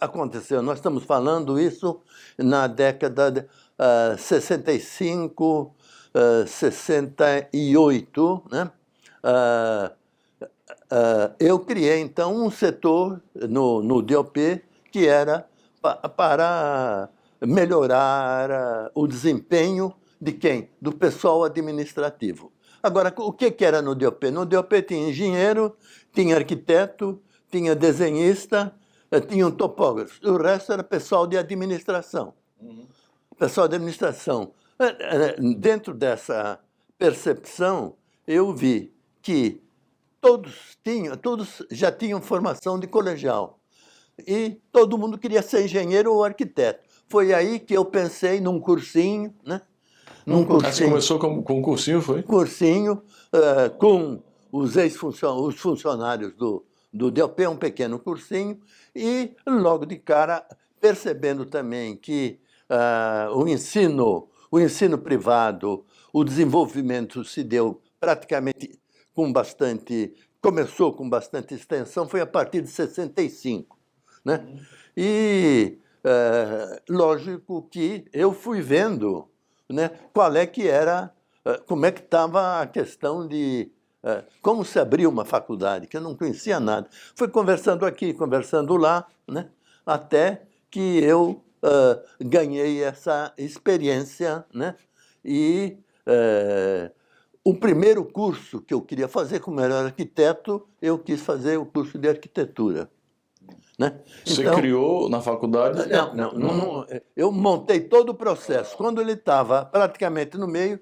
aconteceu? 0.00 0.62
Nós 0.62 0.78
estamos 0.78 1.02
falando 1.02 1.58
isso 1.58 2.00
na 2.38 2.68
década 2.68 3.28
de 3.30 3.40
uh, 3.40 4.16
65, 4.16 5.74
uh, 6.14 6.46
68, 6.46 8.42
né? 8.52 8.70
Uh, 9.24 9.90
uh, 10.70 11.34
eu 11.40 11.58
criei, 11.58 11.98
então, 12.00 12.36
um 12.36 12.52
setor 12.52 13.20
no, 13.34 13.82
no 13.82 14.00
DOP 14.00 14.62
que 14.92 15.08
era 15.08 15.48
pa, 15.82 15.96
para 16.08 17.08
melhorar 17.40 18.92
o 18.94 19.08
desempenho 19.08 19.92
de 20.20 20.32
quem? 20.32 20.70
Do 20.80 20.92
pessoal 20.92 21.42
administrativo. 21.42 22.52
Agora, 22.82 23.12
o 23.18 23.32
que, 23.32 23.50
que 23.50 23.64
era 23.64 23.82
no 23.82 23.94
DOP? 23.94 24.30
No 24.30 24.46
DOP 24.46 24.82
tinha 24.82 25.08
engenheiro, 25.10 25.76
tinha 26.12 26.36
arquiteto, 26.36 27.20
tinha 27.50 27.74
desenhista, 27.74 28.74
eh, 29.10 29.20
tinha 29.20 29.46
um 29.46 29.50
topógrafo. 29.50 30.18
O 30.26 30.36
resto 30.36 30.72
era 30.72 30.82
pessoal 30.82 31.26
de 31.26 31.36
administração. 31.36 32.34
Uhum. 32.60 32.86
Pessoal 33.38 33.68
de 33.68 33.76
administração. 33.76 34.52
Eh, 34.78 34.96
eh, 34.98 35.36
dentro 35.56 35.92
dessa 35.92 36.58
percepção, 36.96 37.96
eu 38.26 38.54
vi 38.54 38.94
que 39.20 39.62
todos 40.20 40.78
tinham, 40.82 41.16
todos 41.16 41.62
já 41.70 41.92
tinham 41.92 42.20
formação 42.20 42.78
de 42.78 42.86
colegial. 42.86 43.58
E 44.26 44.60
todo 44.70 44.98
mundo 44.98 45.18
queria 45.18 45.42
ser 45.42 45.64
engenheiro 45.64 46.12
ou 46.12 46.24
arquiteto. 46.24 46.88
Foi 47.08 47.34
aí 47.34 47.58
que 47.58 47.74
eu 47.74 47.84
pensei 47.84 48.40
num 48.40 48.60
cursinho, 48.60 49.34
né? 49.44 49.60
Num 50.30 50.44
cursinho. 50.44 50.90
Começou 50.90 51.18
com, 51.18 51.42
com 51.42 51.58
um 51.58 51.62
cursinho, 51.62 52.00
foi? 52.00 52.22
Cursinho, 52.22 53.02
uh, 53.34 53.76
com 53.78 54.22
os 54.52 54.76
ex-funcionários, 54.76 55.54
os 55.54 55.60
funcionários 55.60 56.32
do, 56.34 56.64
do 56.92 57.10
DLP, 57.10 57.48
um 57.48 57.56
pequeno 57.56 57.98
cursinho, 57.98 58.60
e 58.94 59.32
logo 59.44 59.84
de 59.84 59.96
cara, 59.96 60.46
percebendo 60.80 61.44
também 61.46 61.96
que 61.96 62.38
uh, 62.70 63.36
o 63.36 63.48
ensino, 63.48 64.28
o 64.50 64.60
ensino 64.60 64.98
privado, 64.98 65.84
o 66.12 66.22
desenvolvimento 66.22 67.24
se 67.24 67.42
deu 67.42 67.80
praticamente 67.98 68.78
com 69.12 69.32
bastante, 69.32 70.14
começou 70.40 70.92
com 70.92 71.10
bastante 71.10 71.54
extensão, 71.54 72.08
foi 72.08 72.20
a 72.20 72.26
partir 72.26 72.62
de 72.62 72.68
65. 72.68 73.76
Né? 74.24 74.46
E 74.96 75.76
é, 76.02 76.82
lógico 76.88 77.68
que 77.70 78.06
eu 78.12 78.32
fui 78.32 78.62
vendo 78.62 79.29
né, 79.72 79.90
qual 80.12 80.34
é 80.36 80.46
que 80.46 80.68
era, 80.68 81.12
é, 81.44 81.58
como 81.58 81.86
é 81.86 81.92
que 81.92 82.00
estava 82.00 82.60
a 82.60 82.66
questão 82.66 83.26
de 83.26 83.70
é, 84.02 84.24
como 84.40 84.64
se 84.64 84.78
abria 84.78 85.08
uma 85.08 85.24
faculdade, 85.24 85.86
que 85.86 85.96
eu 85.96 86.00
não 86.00 86.14
conhecia 86.14 86.58
nada. 86.58 86.88
Fui 87.14 87.28
conversando 87.28 87.84
aqui, 87.84 88.14
conversando 88.14 88.76
lá, 88.76 89.06
né, 89.28 89.48
até 89.84 90.42
que 90.70 91.02
eu 91.02 91.42
uh, 91.62 92.24
ganhei 92.24 92.82
essa 92.82 93.32
experiência 93.36 94.44
né, 94.54 94.74
e 95.24 95.76
uh, 96.06 96.90
o 97.44 97.54
primeiro 97.54 98.04
curso 98.04 98.60
que 98.60 98.72
eu 98.72 98.80
queria 98.80 99.08
fazer, 99.08 99.40
como 99.40 99.60
era 99.60 99.80
arquiteto, 99.80 100.66
eu 100.80 100.98
quis 100.98 101.20
fazer 101.20 101.58
o 101.58 101.66
curso 101.66 101.98
de 101.98 102.08
arquitetura. 102.08 102.90
Né? 103.80 103.98
Você 104.26 104.42
então, 104.42 104.56
criou 104.56 105.08
na 105.08 105.22
faculdade? 105.22 105.88
Não, 105.88 106.14
não, 106.14 106.32
não, 106.34 106.54
não, 106.54 106.86
Eu 107.16 107.32
montei 107.32 107.80
todo 107.80 108.10
o 108.10 108.14
processo. 108.14 108.76
Quando 108.76 109.00
ele 109.00 109.12
estava 109.12 109.64
praticamente 109.64 110.36
no 110.36 110.46
meio, 110.46 110.78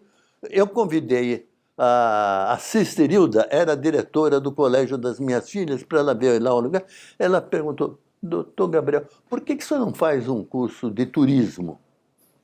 eu 0.51 0.67
convidei 0.67 1.49
a, 1.77 2.55
a 2.55 2.59
Sister 2.59 3.09
Hilda, 3.09 3.47
era 3.53 3.77
diretora 3.77 4.41
do 4.41 4.51
colégio 4.51 4.99
das 4.99 5.21
minhas 5.21 5.49
filhas, 5.49 5.85
para 5.85 6.01
ela 6.01 6.13
ver 6.13 6.43
lá 6.43 6.53
o 6.53 6.59
lugar. 6.59 6.85
Ela 7.17 7.41
perguntou, 7.41 8.01
doutor 8.21 8.67
Gabriel, 8.67 9.07
por 9.31 9.43
que, 9.43 9.55
que 9.55 9.65
você 9.65 9.79
não 9.79 9.95
faz 9.95 10.29
um 10.29 10.43
curso 10.43 10.91
de 10.91 11.07
turismo? 11.07 11.81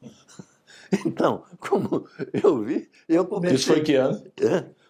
Então, 1.04 1.42
como 1.58 2.06
eu 2.32 2.62
vi, 2.62 2.88
eu 3.08 3.24
comecei... 3.24 3.56
Isso 3.56 3.66
foi 3.66 3.80
que 3.80 3.96
ano? 3.96 4.22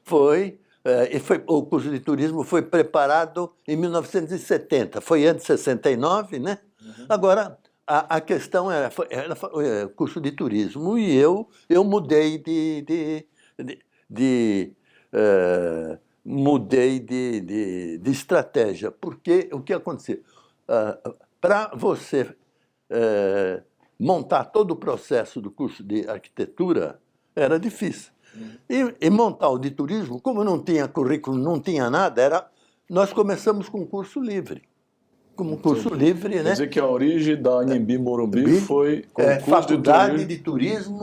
Foi, 0.03 0.59
é, 0.85 1.19
foi, 1.19 1.43
o 1.47 1.63
curso 1.65 1.91
de 1.91 1.99
turismo 1.99 2.45
foi 2.45 2.63
preparado 2.63 3.53
em 3.67 3.77
1970, 3.77 5.01
foi 5.01 5.27
antes 5.27 5.43
de 5.43 5.47
69, 5.47 6.39
né? 6.39 6.59
Uhum. 6.81 7.07
Agora, 7.09 7.59
a, 7.87 8.17
a, 8.17 8.21
questão 8.21 8.71
era, 8.71 8.91
foi, 8.91 9.07
era, 9.11 9.35
foi, 9.35 9.67
é, 9.67 9.87
curso 9.89 10.21
de 10.21 10.31
turismo 10.31 10.99
e 10.99 11.17
eu, 11.17 11.49
eu 11.69 11.83
mudei 11.83 12.39
de... 12.39 12.83
de, 12.83 13.27
de, 13.59 13.79
de 14.11 14.73
uh, 15.13 15.99
mudei 16.25 16.99
de, 16.99 17.41
de, 17.41 17.99
de, 17.99 18.11
estratégia, 18.11 18.91
porque 18.91 19.51
o 19.53 19.61
que 19.61 19.75
aconteceu? 19.75 20.23
Uh, 20.67 21.15
Para 21.39 21.71
você 21.75 22.23
uh, 22.23 23.63
montar 23.99 24.47
todo 24.47 24.71
o 24.71 24.77
processo 24.77 25.41
do 25.41 25.51
curso 25.51 25.83
de 25.83 26.09
arquitetura 26.09 26.99
era 27.37 27.59
difícil. 27.59 28.14
E, 28.69 28.95
e, 29.01 29.11
montar 29.11 29.49
o 29.49 29.59
de 29.59 29.71
turismo, 29.71 30.21
como 30.21 30.43
não 30.43 30.59
tinha 30.59 30.89
currículo, 30.89 31.37
não 31.37 31.61
tinha 31.61 31.89
nada, 31.89 32.21
era 32.21 32.47
nós 32.89 33.13
começamos 33.13 33.69
com 33.69 33.87
curso 33.87 34.21
livre. 34.21 34.63
Como 35.37 35.57
curso 35.57 35.89
Entendi. 35.89 36.05
livre, 36.05 36.37
né? 36.37 36.43
Quer 36.43 36.53
dizer 36.53 36.67
que 36.69 36.81
a 36.81 36.87
origem 36.87 37.41
da 37.41 37.59
Anhembi 37.59 37.99
Morumbi 37.99 38.61
foi 38.61 39.05
é, 39.19 39.41
Faculdade 39.41 40.25
de 40.25 40.39
Turismo, 40.39 40.95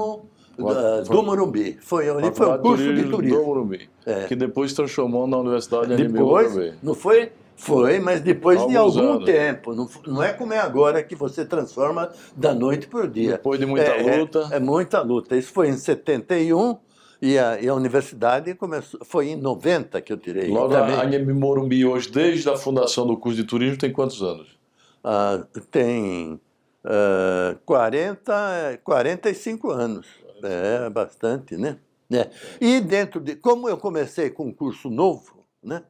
de 0.55 0.65
turismo 0.65 0.73
da, 0.73 1.01
do 1.01 1.23
Morumbi. 1.23 1.77
Foi, 1.81 2.05
foi 2.33 2.49
um 2.49 2.57
curso 2.59 2.93
de 2.93 3.09
turismo. 3.09 3.39
Do 3.39 3.45
Morumbi, 3.45 3.89
é. 4.05 4.25
que 4.25 4.35
depois 4.35 4.73
transformou 4.73 5.27
na 5.27 5.37
Universidade 5.37 5.87
de 5.87 5.93
Anhembi 5.93 6.19
Morumbi. 6.19 6.73
Não 6.81 6.93
foi 6.93 7.31
foi, 7.61 7.99
mas 7.99 8.21
depois 8.21 8.57
Alguns 8.57 8.71
de 8.71 8.77
algum 8.77 9.11
anos. 9.13 9.25
tempo. 9.25 9.75
Não, 9.75 9.87
não, 10.07 10.23
é 10.23 10.33
como 10.33 10.51
é 10.51 10.57
agora 10.57 11.03
que 11.03 11.15
você 11.15 11.45
transforma 11.45 12.09
da 12.35 12.55
noite 12.55 12.87
para 12.87 13.01
o 13.01 13.07
dia. 13.07 13.33
Depois 13.33 13.59
de 13.59 13.67
muita 13.67 13.91
é, 13.91 14.01
é 14.01 14.17
luta. 14.17 14.49
É, 14.51 14.55
é, 14.55 14.59
muita 14.59 15.01
luta. 15.01 15.37
Isso 15.37 15.53
foi 15.53 15.69
em 15.69 15.77
71 15.77 16.77
e 17.21 17.37
a, 17.37 17.61
e 17.61 17.67
a 17.67 17.73
universidade 17.73 18.55
começou, 18.55 18.99
foi 19.05 19.29
em 19.29 19.35
90 19.35 20.01
que 20.01 20.11
eu 20.11 20.17
tirei. 20.17 20.49
Logo, 20.49 20.73
também. 20.73 20.95
a 20.95 21.03
Anhembi 21.03 21.33
Morumbi 21.33 21.85
hoje, 21.85 22.09
desde 22.09 22.49
a 22.49 22.57
fundação 22.57 23.05
do 23.05 23.15
curso 23.17 23.37
de 23.37 23.43
turismo, 23.43 23.77
tem 23.77 23.91
quantos 23.91 24.21
anos? 24.21 24.57
Ah, 25.03 25.45
tem 25.69 26.39
uh, 26.83 27.59
40, 27.65 28.81
45 28.83 29.71
anos. 29.71 30.07
É 30.43 30.89
bastante, 30.89 31.55
né? 31.55 31.77
É. 32.11 32.29
E 32.59 32.81
dentro 32.81 33.21
de. 33.21 33.35
Como 33.35 33.69
eu 33.69 33.77
comecei 33.77 34.31
com 34.31 34.47
um 34.47 34.53
curso 34.53 34.89
novo, 34.89 35.45
né? 35.63 35.83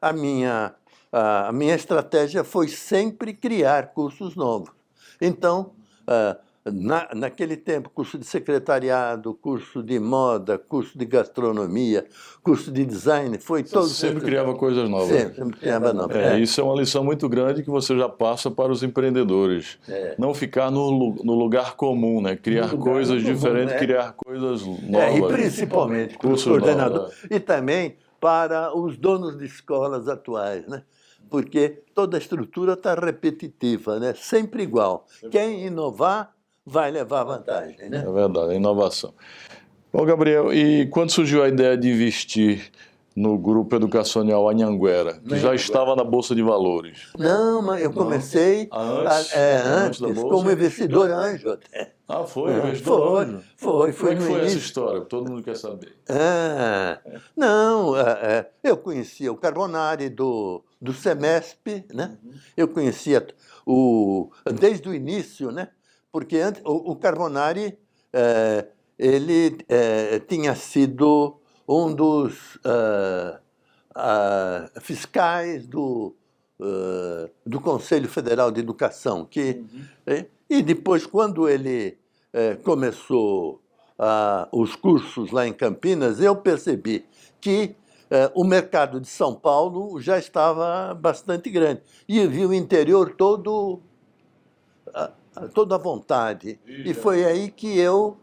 A 0.00 0.12
minha 0.12 0.74
a 1.10 1.52
minha 1.52 1.74
estratégia 1.74 2.44
foi 2.44 2.68
sempre 2.68 3.32
criar 3.32 3.88
cursos 3.94 4.36
novos. 4.36 4.70
Então, 5.20 5.72
na, 6.72 7.08
naquele 7.14 7.56
tempo, 7.56 7.90
curso 7.90 8.18
de 8.18 8.26
secretariado, 8.26 9.34
curso 9.34 9.82
de 9.82 9.98
moda, 9.98 10.58
curso 10.58 10.98
de 10.98 11.04
gastronomia, 11.04 12.06
curso 12.42 12.70
de 12.70 12.84
design, 12.84 13.38
foi 13.38 13.62
você 13.62 13.72
todo. 13.72 13.88
Sempre 13.88 14.24
criava 14.24 14.54
coisas 14.54 14.88
novas. 14.88 15.08
Sempre, 15.08 15.36
sempre 15.36 15.58
criava 15.60 15.92
novas. 15.92 16.16
É, 16.16 16.34
é. 16.34 16.40
Isso 16.40 16.60
é 16.60 16.64
uma 16.64 16.74
lição 16.74 17.04
muito 17.04 17.28
grande 17.28 17.62
que 17.62 17.70
você 17.70 17.96
já 17.96 18.08
passa 18.08 18.50
para 18.50 18.72
os 18.72 18.82
empreendedores. 18.82 19.78
É. 19.88 20.14
Não 20.18 20.34
ficar 20.34 20.70
no, 20.70 21.16
no, 21.22 21.34
lugar 21.34 21.76
comum, 21.76 22.20
né? 22.20 22.36
Criar 22.36 22.70
coisas 22.76 23.22
comum, 23.22 23.34
diferentes, 23.34 23.74
né? 23.74 23.78
criar 23.78 24.12
coisas 24.12 24.62
novas. 24.64 24.94
É, 24.94 25.18
e 25.18 25.28
principalmente 25.28 26.18
para 26.18 26.30
os 26.30 26.44
coordenadores. 26.44 27.14
E 27.30 27.40
também 27.40 27.96
para 28.20 28.76
os 28.76 28.96
donos 28.96 29.38
de 29.38 29.44
escolas 29.44 30.08
atuais, 30.08 30.66
né? 30.66 30.82
porque 31.28 31.82
toda 31.94 32.16
a 32.16 32.20
estrutura 32.20 32.72
está 32.72 32.94
repetitiva, 32.94 33.98
né? 33.98 34.14
sempre 34.14 34.62
igual. 34.62 35.06
Quem 35.30 35.66
inovar 35.66 36.34
vai 36.68 36.90
levar 36.90 37.24
vantagem. 37.24 37.88
Né? 37.88 38.04
É 38.06 38.12
verdade, 38.12 38.52
a 38.52 38.54
inovação. 38.54 39.14
Bom, 39.92 40.04
Gabriel, 40.04 40.52
e 40.52 40.86
quando 40.86 41.10
surgiu 41.10 41.42
a 41.42 41.48
ideia 41.48 41.76
de 41.76 41.88
investir 41.88 42.70
no 43.16 43.36
grupo 43.36 43.74
educacional 43.74 44.48
Anhanguera, 44.48 45.18
que 45.26 45.38
já 45.38 45.54
estava 45.54 45.96
na 45.96 46.04
Bolsa 46.04 46.34
de 46.34 46.42
Valores? 46.42 47.10
Não, 47.18 47.62
mas 47.62 47.82
eu 47.82 47.92
comecei 47.92 48.68
antes, 48.70 49.32
a, 49.32 49.38
é, 49.38 49.56
antes, 49.56 50.02
antes 50.02 50.22
como 50.22 50.50
investidor 50.50 51.10
anjo 51.10 51.50
até. 51.50 51.94
Ah, 52.06 52.24
foi? 52.24 52.52
É, 52.52 52.74
foi, 52.76 53.22
anjo? 53.22 53.42
Foi, 53.56 53.92
foi. 53.92 53.92
Como 53.92 54.10
é 54.10 54.16
que 54.16 54.22
foi 54.22 54.46
essa 54.46 54.56
história? 54.56 55.00
Todo 55.00 55.30
mundo 55.30 55.42
quer 55.42 55.56
saber. 55.56 55.96
É, 56.08 56.98
não, 57.36 57.96
é, 57.96 58.02
é, 58.02 58.50
eu 58.62 58.76
conhecia 58.76 59.32
o 59.32 59.36
Carbonari 59.36 60.08
do, 60.08 60.62
do 60.80 60.92
Semesp, 60.92 61.84
né? 61.92 62.16
Uhum. 62.22 62.32
Eu 62.56 62.68
conhecia 62.68 63.26
o, 63.66 64.30
desde 64.54 64.88
o 64.88 64.94
início, 64.94 65.50
né? 65.50 65.70
Porque 66.18 66.36
o, 66.64 66.96
Carbonari, 66.96 67.78
é, 68.12 68.66
ele 68.98 69.56
é, 69.68 70.18
tinha 70.18 70.52
sido 70.56 71.38
um 71.68 71.94
dos 71.94 72.56
uh, 72.56 73.38
fiscais 74.80 75.64
do, 75.64 76.16
do 77.46 77.60
Conselho 77.60 78.08
Federal 78.08 78.50
de 78.50 78.58
Educação. 78.58 79.24
Que, 79.24 79.64
uhum. 80.06 80.24
e 80.50 80.60
depois, 80.60 81.06
quando 81.06 81.48
ele 81.48 81.96
eh, 82.32 82.56
começou 82.56 83.62
os 84.50 84.74
cursos 84.74 85.30
lá 85.30 85.46
em 85.46 85.52
Campinas, 85.52 86.20
eu 86.20 86.34
percebi 86.34 87.04
que 87.40 87.76
eh, 88.10 88.30
o 88.34 88.44
mercado 88.44 89.00
de 89.00 89.08
São 89.08 89.34
Paulo 89.34 90.00
já 90.00 90.18
estava 90.18 90.94
bastante 90.94 91.50
grande. 91.50 91.82
E 92.08 92.26
vi 92.26 92.46
o 92.46 92.54
interior 92.54 93.14
todo, 93.14 93.80
toda 95.54 95.74
à 95.74 95.78
vontade. 95.78 96.58
E 96.66 96.92
foi 96.94 97.24
aí 97.24 97.50
que 97.50 97.78
eu 97.78 98.16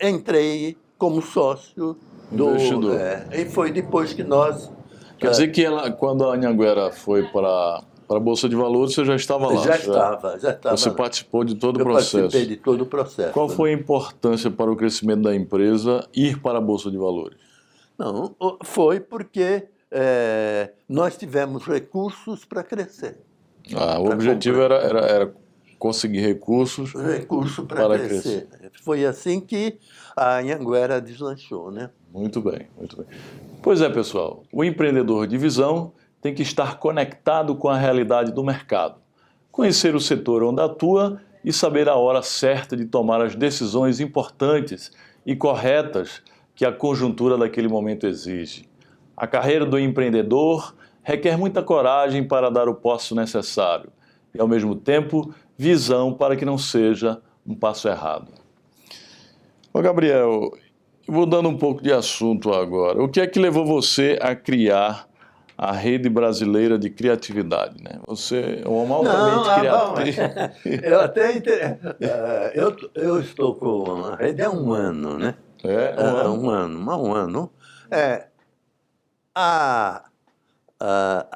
entrei 0.00 0.76
como 0.98 1.22
sócio 1.22 1.96
do, 2.30 2.50
investidor. 2.50 3.00
É, 3.00 3.28
e 3.32 3.44
foi 3.46 3.70
depois 3.70 4.12
que 4.12 4.24
nós 4.24 4.70
Quer 5.18 5.30
dizer 5.30 5.48
que 5.48 5.64
ela, 5.64 5.90
quando 5.90 6.24
a 6.28 6.34
Anhanguera 6.34 6.90
foi 6.90 7.22
para 7.28 7.82
para 8.06 8.18
a 8.18 8.20
Bolsa 8.20 8.48
de 8.48 8.54
Valores, 8.54 8.94
você 8.94 9.04
já 9.04 9.16
estava 9.16 9.48
lá? 9.48 9.60
Já 9.62 9.76
estava, 9.76 10.38
já 10.38 10.50
estava. 10.50 10.76
Você 10.76 10.90
participou 10.92 11.42
de 11.44 11.56
todo 11.56 11.80
Eu 11.80 11.84
o 11.84 11.88
processo? 11.88 12.20
participei 12.20 12.46
de 12.46 12.56
todo 12.56 12.82
o 12.82 12.86
processo. 12.86 13.32
Qual 13.32 13.48
foi 13.48 13.70
a 13.70 13.72
importância 13.72 14.50
para 14.50 14.70
o 14.70 14.76
crescimento 14.76 15.22
da 15.22 15.34
empresa 15.34 16.06
ir 16.14 16.40
para 16.40 16.58
a 16.58 16.60
Bolsa 16.60 16.90
de 16.90 16.96
Valores? 16.96 17.36
Não, 17.98 18.36
foi 18.62 19.00
porque 19.00 19.66
é, 19.90 20.70
nós 20.88 21.16
tivemos 21.16 21.64
recursos 21.64 22.44
para 22.44 22.62
crescer. 22.62 23.18
Ah, 23.74 23.98
o 23.98 24.12
objetivo 24.12 24.60
era, 24.60 24.76
era, 24.76 25.00
era 25.00 25.34
conseguir 25.78 26.20
recursos. 26.20 26.92
Recurso 26.92 27.64
para 27.64 27.88
Para 27.88 27.98
crescer. 27.98 28.48
Foi 28.82 29.04
assim 29.04 29.40
que 29.40 29.78
a 30.16 30.38
Anhanguera 30.38 31.00
deslanchou, 31.00 31.70
né? 31.70 31.90
Muito 32.12 32.40
bem, 32.40 32.68
muito 32.76 32.96
bem. 32.96 33.06
Pois 33.62 33.80
é, 33.80 33.88
pessoal, 33.88 34.42
o 34.52 34.64
empreendedor 34.64 35.26
de 35.26 35.36
visão 35.36 35.92
tem 36.20 36.34
que 36.34 36.42
estar 36.42 36.78
conectado 36.78 37.54
com 37.54 37.68
a 37.68 37.76
realidade 37.76 38.32
do 38.32 38.42
mercado, 38.42 38.96
conhecer 39.50 39.94
o 39.94 40.00
setor 40.00 40.42
onde 40.42 40.60
atua 40.60 41.20
e 41.44 41.52
saber 41.52 41.88
a 41.88 41.94
hora 41.94 42.22
certa 42.22 42.76
de 42.76 42.86
tomar 42.86 43.20
as 43.20 43.34
decisões 43.34 44.00
importantes 44.00 44.90
e 45.24 45.36
corretas 45.36 46.22
que 46.54 46.64
a 46.64 46.72
conjuntura 46.72 47.36
daquele 47.36 47.68
momento 47.68 48.06
exige. 48.06 48.68
A 49.16 49.26
carreira 49.26 49.64
do 49.64 49.78
empreendedor 49.78 50.74
requer 51.02 51.36
muita 51.36 51.62
coragem 51.62 52.26
para 52.26 52.50
dar 52.50 52.68
o 52.68 52.74
passo 52.74 53.14
necessário 53.14 53.90
e, 54.34 54.40
ao 54.40 54.48
mesmo 54.48 54.74
tempo, 54.74 55.32
visão 55.56 56.12
para 56.12 56.36
que 56.36 56.44
não 56.44 56.58
seja 56.58 57.20
um 57.46 57.54
passo 57.54 57.88
errado. 57.88 58.32
Ô 59.72 59.80
Gabriel, 59.80 60.52
mudando 61.08 61.48
um 61.48 61.56
pouco 61.56 61.82
de 61.82 61.92
assunto 61.92 62.52
agora, 62.52 63.02
o 63.02 63.08
que 63.08 63.20
é 63.20 63.26
que 63.26 63.38
levou 63.38 63.64
você 63.64 64.18
a 64.20 64.34
criar 64.34 65.08
a 65.56 65.72
Rede 65.72 66.08
Brasileira 66.08 66.78
de 66.78 66.90
Criatividade? 66.90 67.82
Né? 67.82 67.98
Você 68.06 68.62
é 68.64 68.68
um 68.68 68.74
homem 68.74 68.92
altamente 68.94 69.48
ah, 69.48 69.86
bom, 69.86 69.94
criativo. 69.94 70.84
eu 70.84 71.00
até 71.00 71.36
inte- 71.36 71.50
eh, 71.50 72.52
eu, 72.54 72.76
eu 72.94 73.20
estou 73.20 73.54
com 73.54 74.04
a 74.04 74.16
rede 74.16 74.42
há 74.42 74.50
um 74.50 74.72
ano, 74.72 75.18
né? 75.18 75.34
É, 75.64 75.94
um 75.98 76.06
Há 76.06 76.20
ano. 76.20 76.34
um 76.42 76.50
ano, 76.50 76.90
há 76.90 76.96
um 77.02 77.12
ano. 77.14 77.52
É, 77.90 78.26
a, 79.34 80.04
a- 80.78 81.26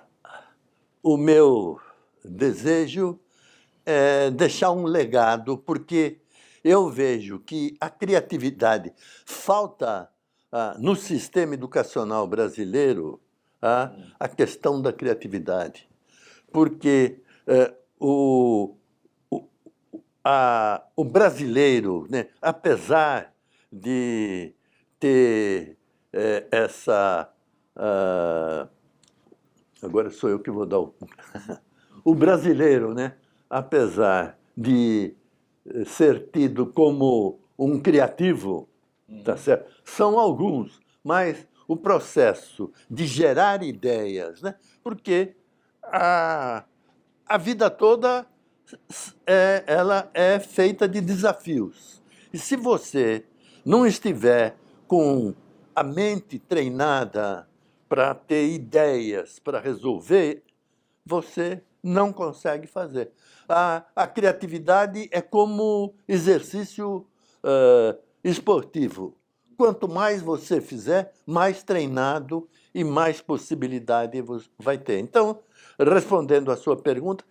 o 1.02 1.16
meu 1.16 1.80
desejo 2.24 3.18
é 3.90 4.30
deixar 4.30 4.70
um 4.72 4.84
legado, 4.84 5.58
porque 5.58 6.20
eu 6.62 6.88
vejo 6.88 7.38
que 7.40 7.76
a 7.80 7.88
criatividade 7.90 8.92
falta 9.26 10.08
ah, 10.52 10.76
no 10.78 10.94
sistema 10.96 11.54
educacional 11.54 12.26
brasileiro 12.26 13.20
ah, 13.62 13.92
a 14.18 14.28
questão 14.28 14.80
da 14.80 14.92
criatividade, 14.92 15.88
porque 16.52 17.20
eh, 17.46 17.74
o, 17.98 18.74
o, 19.30 19.44
a- 20.24 20.82
o 20.96 21.04
brasileiro, 21.04 22.06
né, 22.10 22.28
apesar 22.42 23.34
de 23.72 24.54
ter 24.98 25.76
eh, 26.12 26.46
essa. 26.50 27.30
ah, 27.76 28.68
agora 29.82 30.10
sou 30.10 30.30
eu 30.30 30.38
que 30.40 30.50
vou 30.50 30.66
dar 30.66 30.80
o. 30.80 30.94
o 32.04 32.14
brasileiro, 32.14 32.94
né, 32.94 33.14
apesar 33.50 34.38
de 34.56 35.14
eh, 35.66 35.84
ser 35.84 36.30
tido 36.32 36.66
como 36.66 37.40
um 37.58 37.78
criativo, 37.80 38.68
tá 39.24 39.36
certo? 39.36 39.70
São 39.84 40.18
alguns, 40.18 40.80
mas 41.04 41.46
o 41.66 41.76
processo 41.76 42.72
de 42.88 43.06
gerar 43.06 43.62
ideias, 43.62 44.40
né? 44.40 44.54
Porque 44.82 45.34
a, 45.82 46.64
a 47.26 47.36
vida 47.36 47.68
toda 47.68 48.26
é, 49.26 49.64
ela 49.66 50.10
é 50.14 50.38
feita 50.38 50.88
de 50.88 51.00
desafios. 51.00 52.02
E 52.32 52.38
se 52.38 52.56
você 52.56 53.24
não 53.64 53.86
estiver 53.86 54.56
com 54.86 55.34
a 55.74 55.82
mente 55.82 56.38
treinada 56.38 57.48
para 57.88 58.14
ter 58.14 58.48
ideias 58.48 59.38
para 59.38 59.60
resolver, 59.60 60.42
você 61.04 61.62
não 61.82 62.12
consegue 62.12 62.66
fazer. 62.66 63.10
A, 63.50 63.84
a 63.96 64.06
criatividade 64.06 65.08
é 65.10 65.20
como 65.20 65.94
exercício 66.06 67.06
ah, 67.42 67.96
esportivo. 68.22 69.16
Quanto 69.56 69.88
mais 69.88 70.22
você 70.22 70.60
fizer, 70.60 71.12
mais 71.26 71.62
treinado 71.62 72.48
e 72.74 72.84
mais 72.84 73.20
possibilidade 73.20 74.20
você 74.22 74.48
vai 74.58 74.78
ter. 74.78 74.98
Então, 75.00 75.40
respondendo 75.78 76.50
à 76.50 76.56
sua 76.56 76.76
pergunta, 76.76 77.24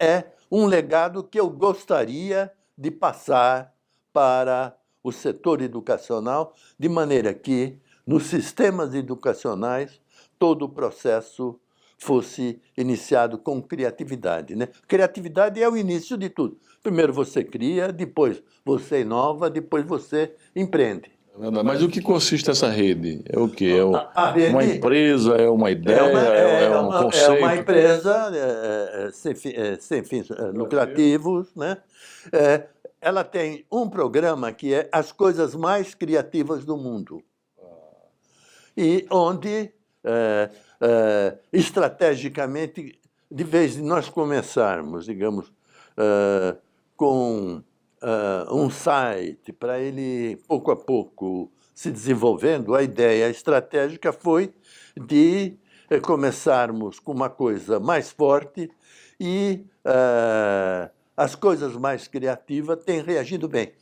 é 0.00 0.24
um 0.50 0.66
legado 0.66 1.22
que 1.22 1.38
eu 1.38 1.50
gostaria 1.50 2.52
de 2.76 2.90
passar 2.90 3.74
para 4.12 4.76
o 5.02 5.12
setor 5.12 5.60
educacional, 5.60 6.54
de 6.78 6.88
maneira 6.88 7.34
que, 7.34 7.78
nos 8.06 8.24
sistemas 8.24 8.94
educacionais, 8.94 10.00
todo 10.38 10.64
o 10.64 10.68
processo 10.68 11.60
fosse 11.98 12.60
iniciado 12.76 13.36
com 13.36 13.60
criatividade. 13.60 14.54
Né? 14.54 14.68
Criatividade 14.86 15.60
é 15.62 15.68
o 15.68 15.76
início 15.76 16.16
de 16.16 16.28
tudo. 16.30 16.56
Primeiro 16.82 17.12
você 17.12 17.42
cria, 17.44 17.92
depois 17.92 18.40
você 18.64 19.00
inova, 19.00 19.50
depois 19.50 19.84
você 19.84 20.32
empreende. 20.54 21.10
É. 21.40 21.62
Mas 21.62 21.82
o 21.82 21.88
que 21.88 22.00
consiste 22.00 22.50
essa 22.50 22.68
rede? 22.68 23.22
É 23.28 23.38
o 23.38 23.48
quê? 23.48 23.76
É 23.78 23.84
o- 23.84 23.92
rede- 24.32 24.50
uma 24.52 24.64
empresa? 24.64 25.34
É 25.36 25.48
uma 25.48 25.70
ideia? 25.70 25.98
É 25.98 26.02
uma, 26.02 26.20
É, 26.34 26.64
é 26.64 26.70
um 26.78 26.86
uma- 26.88 26.98
é 26.98 27.02
conceito? 27.04 27.38
uma 27.44 27.56
empresa 27.56 28.30
é, 28.34 29.06
é, 29.06 29.10
sem, 29.12 29.34
é, 29.54 29.76
sem 29.78 30.02
fins 30.04 30.30
é, 30.30 30.34
lucrativos, 30.46 31.54
né? 31.54 31.76
É, 32.32 32.66
ela 33.00 33.22
tem 33.22 33.64
um 33.70 33.88
programa 33.88 34.50
que 34.52 34.74
é 34.74 34.88
As 34.90 35.12
Coisas 35.12 35.54
Mais 35.54 35.94
Criativas 35.94 36.64
do 36.64 36.76
Mundo. 36.76 37.22
E 38.76 39.06
onde, 39.10 39.72
é, 40.80 41.38
estrategicamente, 41.52 42.98
de 43.30 43.44
vez 43.44 43.74
de 43.74 43.82
nós 43.82 44.08
começarmos, 44.08 45.04
digamos, 45.04 45.52
é, 45.96 46.56
com 46.96 47.62
é, 48.02 48.52
um 48.52 48.70
site 48.70 49.52
para 49.52 49.78
ele, 49.78 50.36
pouco 50.46 50.70
a 50.70 50.76
pouco, 50.76 51.50
se 51.74 51.90
desenvolvendo, 51.90 52.74
a 52.74 52.82
ideia 52.82 53.28
estratégica 53.30 54.12
foi 54.12 54.52
de 54.96 55.56
começarmos 56.02 56.98
com 56.98 57.12
uma 57.12 57.30
coisa 57.30 57.78
mais 57.80 58.10
forte 58.10 58.70
e 59.18 59.64
eh, 59.84 60.90
as 61.16 61.34
coisas 61.34 61.74
mais 61.76 62.06
criativas 62.06 62.82
têm 62.84 63.00
reagido 63.00 63.48
bem. 63.48 63.72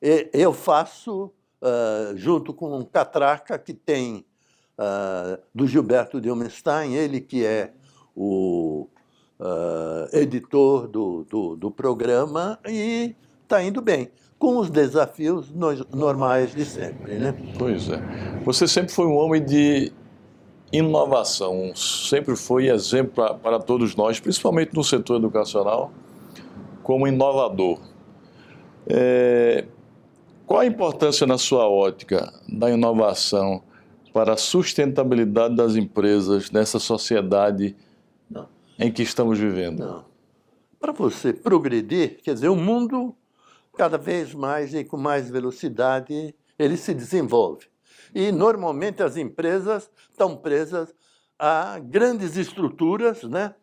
E- 0.00 0.28
eu 0.32 0.52
faço, 0.52 1.32
eh, 1.62 2.12
junto 2.16 2.52
com 2.54 2.76
um 2.78 2.84
Catraca, 2.84 3.58
que 3.58 3.74
tem, 3.74 4.24
ah, 4.78 5.38
do 5.54 5.66
Gilberto 5.66 6.20
Dilmenstein, 6.20 6.94
ele 6.94 7.20
que 7.20 7.44
é 7.44 7.72
o 8.14 8.86
ah, 9.40 10.08
editor 10.12 10.86
do, 10.88 11.24
do, 11.28 11.56
do 11.56 11.70
programa, 11.70 12.58
e 12.68 13.14
está 13.42 13.62
indo 13.62 13.80
bem, 13.80 14.10
com 14.38 14.58
os 14.58 14.68
desafios 14.70 15.50
nos- 15.50 15.86
normais 15.94 16.54
de 16.54 16.64
sempre. 16.64 17.14
Né? 17.14 17.34
Pois 17.58 17.88
é. 17.88 18.00
Você 18.44 18.66
sempre 18.68 18.92
foi 18.92 19.06
um 19.06 19.16
homem 19.16 19.42
de 19.44 19.92
inovação, 20.72 21.74
sempre 21.74 22.34
foi 22.36 22.68
exemplo 22.68 23.12
pra- 23.14 23.34
para 23.34 23.58
todos 23.60 23.94
nós, 23.94 24.18
principalmente 24.20 24.74
no 24.74 24.82
setor 24.84 25.16
educacional, 25.16 25.90
como 26.82 27.06
inovador. 27.06 27.78
É, 28.88 29.64
qual 30.46 30.60
a 30.60 30.66
importância, 30.66 31.26
na 31.26 31.38
sua 31.38 31.68
ótica, 31.68 32.32
da 32.48 32.70
inovação 32.70 33.62
para 34.16 34.32
a 34.32 34.36
sustentabilidade 34.38 35.54
das 35.54 35.76
empresas 35.76 36.50
nessa 36.50 36.78
sociedade 36.78 37.76
Não. 38.30 38.48
em 38.78 38.90
que 38.90 39.02
estamos 39.02 39.38
vivendo? 39.38 39.80
Não. 39.80 40.04
Para 40.80 40.90
você 40.90 41.34
progredir, 41.34 42.22
quer 42.22 42.32
dizer, 42.32 42.48
o 42.48 42.56
mundo 42.56 43.14
cada 43.76 43.98
vez 43.98 44.32
mais 44.32 44.72
e 44.72 44.84
com 44.84 44.96
mais 44.96 45.28
velocidade 45.28 46.34
ele 46.58 46.78
se 46.78 46.94
desenvolve. 46.94 47.66
E 48.14 48.32
normalmente 48.32 49.02
as 49.02 49.18
empresas 49.18 49.90
estão 50.10 50.34
presas 50.34 50.94
a 51.38 51.78
grandes 51.78 52.38
estruturas, 52.38 53.22
né? 53.22 53.54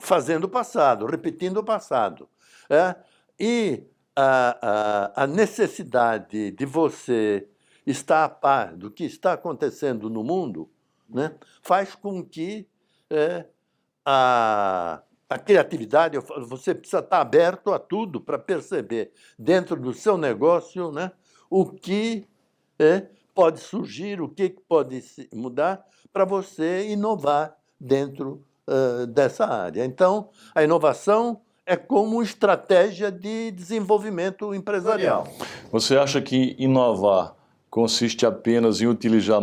fazendo 0.00 0.44
o 0.44 0.48
passado, 0.48 1.04
repetindo 1.04 1.58
o 1.58 1.62
passado. 1.62 2.26
é? 2.70 2.96
E 3.38 3.84
a, 4.16 5.12
a, 5.16 5.24
a 5.24 5.26
necessidade 5.26 6.52
de 6.52 6.64
você 6.64 7.46
estar 7.86 8.24
a 8.24 8.28
par 8.28 8.76
do 8.76 8.90
que 8.90 9.04
está 9.04 9.32
acontecendo 9.32 10.08
no 10.08 10.22
mundo 10.22 10.70
né? 11.08 11.34
faz 11.62 11.94
com 11.94 12.24
que 12.24 12.66
é, 13.10 13.44
a, 14.04 15.02
a 15.28 15.38
criatividade, 15.38 16.18
você 16.46 16.74
precisa 16.74 17.00
estar 17.00 17.20
aberto 17.20 17.72
a 17.72 17.78
tudo 17.78 18.20
para 18.20 18.38
perceber 18.38 19.12
dentro 19.38 19.76
do 19.76 19.92
seu 19.92 20.16
negócio 20.16 20.90
né, 20.90 21.12
o 21.48 21.66
que 21.66 22.26
é, 22.78 23.06
pode 23.34 23.60
surgir, 23.60 24.20
o 24.20 24.28
que 24.28 24.50
pode 24.68 25.02
mudar 25.32 25.84
para 26.12 26.24
você 26.24 26.88
inovar 26.88 27.56
dentro 27.80 28.44
uh, 28.68 29.06
dessa 29.06 29.46
área. 29.46 29.84
Então, 29.84 30.30
a 30.54 30.62
inovação 30.62 31.40
é 31.66 31.76
como 31.76 32.22
estratégia 32.22 33.10
de 33.10 33.50
desenvolvimento 33.50 34.54
empresarial. 34.54 35.26
Você 35.72 35.96
acha 35.96 36.20
que 36.20 36.54
inovar 36.58 37.34
consiste 37.74 38.24
apenas 38.24 38.80
em 38.80 38.86
utilizar, 38.86 39.42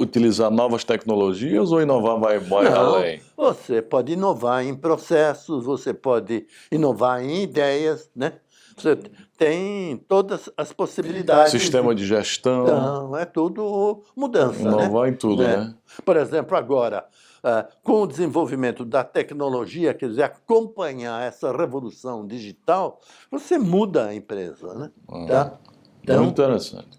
utilizar 0.00 0.50
novas 0.50 0.82
tecnologias 0.82 1.70
ou 1.70 1.80
inovar 1.80 2.18
vai, 2.18 2.64
Não, 2.64 2.76
além? 2.76 3.22
Você 3.36 3.80
pode 3.80 4.14
inovar 4.14 4.66
em 4.66 4.74
processos, 4.74 5.64
você 5.64 5.94
pode 5.94 6.44
inovar 6.72 7.22
em 7.22 7.44
ideias, 7.44 8.10
né? 8.16 8.32
Você 8.76 8.96
tem 9.36 9.96
todas 10.08 10.50
as 10.56 10.72
possibilidades. 10.72 11.52
Sistema 11.52 11.94
de 11.94 12.04
gestão. 12.04 12.64
Então, 12.64 13.16
é 13.16 13.24
tudo 13.24 14.02
mudança. 14.16 14.60
Inovar 14.60 15.04
né? 15.04 15.10
em 15.10 15.14
tudo, 15.14 15.44
é. 15.44 15.58
né? 15.58 15.74
Por 16.04 16.16
exemplo, 16.16 16.56
agora, 16.56 17.06
uh, 17.44 17.72
com 17.84 18.02
o 18.02 18.06
desenvolvimento 18.08 18.84
da 18.84 19.04
tecnologia, 19.04 19.94
quer 19.94 20.08
dizer, 20.08 20.24
acompanhar 20.24 21.22
essa 21.22 21.56
revolução 21.56 22.26
digital, 22.26 23.00
você 23.30 23.56
muda 23.56 24.06
a 24.06 24.14
empresa. 24.16 24.74
Né? 24.74 24.90
Ah, 25.08 25.26
tá? 25.28 25.58
então, 26.02 26.24
muito 26.24 26.32
interessante. 26.32 26.98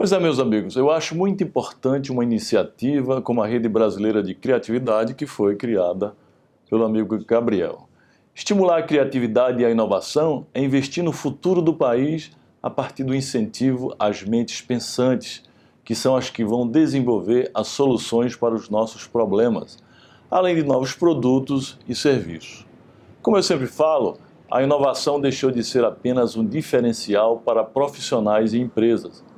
Pois 0.00 0.12
é, 0.12 0.18
meus 0.18 0.38
amigos, 0.38 0.76
eu 0.76 0.90
acho 0.90 1.14
muito 1.14 1.44
importante 1.44 2.10
uma 2.10 2.24
iniciativa 2.24 3.20
como 3.20 3.42
a 3.42 3.46
Rede 3.46 3.68
Brasileira 3.68 4.22
de 4.22 4.34
Criatividade, 4.34 5.12
que 5.12 5.26
foi 5.26 5.56
criada 5.56 6.16
pelo 6.70 6.86
amigo 6.86 7.22
Gabriel. 7.22 7.86
Estimular 8.34 8.78
a 8.78 8.82
criatividade 8.82 9.60
e 9.60 9.64
a 9.66 9.70
inovação 9.70 10.46
é 10.54 10.62
investir 10.62 11.04
no 11.04 11.12
futuro 11.12 11.60
do 11.60 11.74
país 11.74 12.30
a 12.62 12.70
partir 12.70 13.04
do 13.04 13.14
incentivo 13.14 13.94
às 13.98 14.22
mentes 14.22 14.62
pensantes, 14.62 15.42
que 15.84 15.94
são 15.94 16.16
as 16.16 16.30
que 16.30 16.46
vão 16.46 16.66
desenvolver 16.66 17.50
as 17.52 17.68
soluções 17.68 18.34
para 18.34 18.54
os 18.54 18.70
nossos 18.70 19.06
problemas, 19.06 19.76
além 20.30 20.54
de 20.54 20.62
novos 20.62 20.94
produtos 20.94 21.78
e 21.86 21.94
serviços. 21.94 22.66
Como 23.20 23.36
eu 23.36 23.42
sempre 23.42 23.66
falo, 23.66 24.16
a 24.50 24.62
inovação 24.62 25.20
deixou 25.20 25.50
de 25.50 25.62
ser 25.62 25.84
apenas 25.84 26.38
um 26.38 26.46
diferencial 26.46 27.36
para 27.36 27.62
profissionais 27.62 28.54
e 28.54 28.60
empresas. 28.60 29.28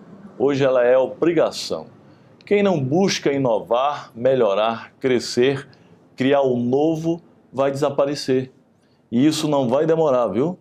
Hoje 0.45 0.65
ela 0.65 0.83
é 0.83 0.99
obrigação. 0.99 1.87
Quem 2.45 2.65
não 2.65 2.83
busca 2.83 3.33
inovar, 3.33 4.11
melhorar, 4.13 4.93
crescer, 4.99 5.69
criar 6.17 6.41
o 6.41 6.57
novo, 6.57 7.23
vai 7.53 7.71
desaparecer. 7.71 8.51
E 9.09 9.25
isso 9.25 9.47
não 9.47 9.69
vai 9.69 9.87
demorar, 9.87 10.27
viu? 10.27 10.59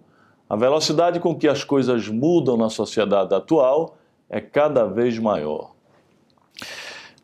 A 0.47 0.55
velocidade 0.55 1.19
com 1.19 1.33
que 1.33 1.47
as 1.47 1.63
coisas 1.63 2.07
mudam 2.07 2.55
na 2.55 2.69
sociedade 2.69 3.33
atual 3.33 3.97
é 4.29 4.39
cada 4.39 4.85
vez 4.85 5.17
maior. 5.17 5.71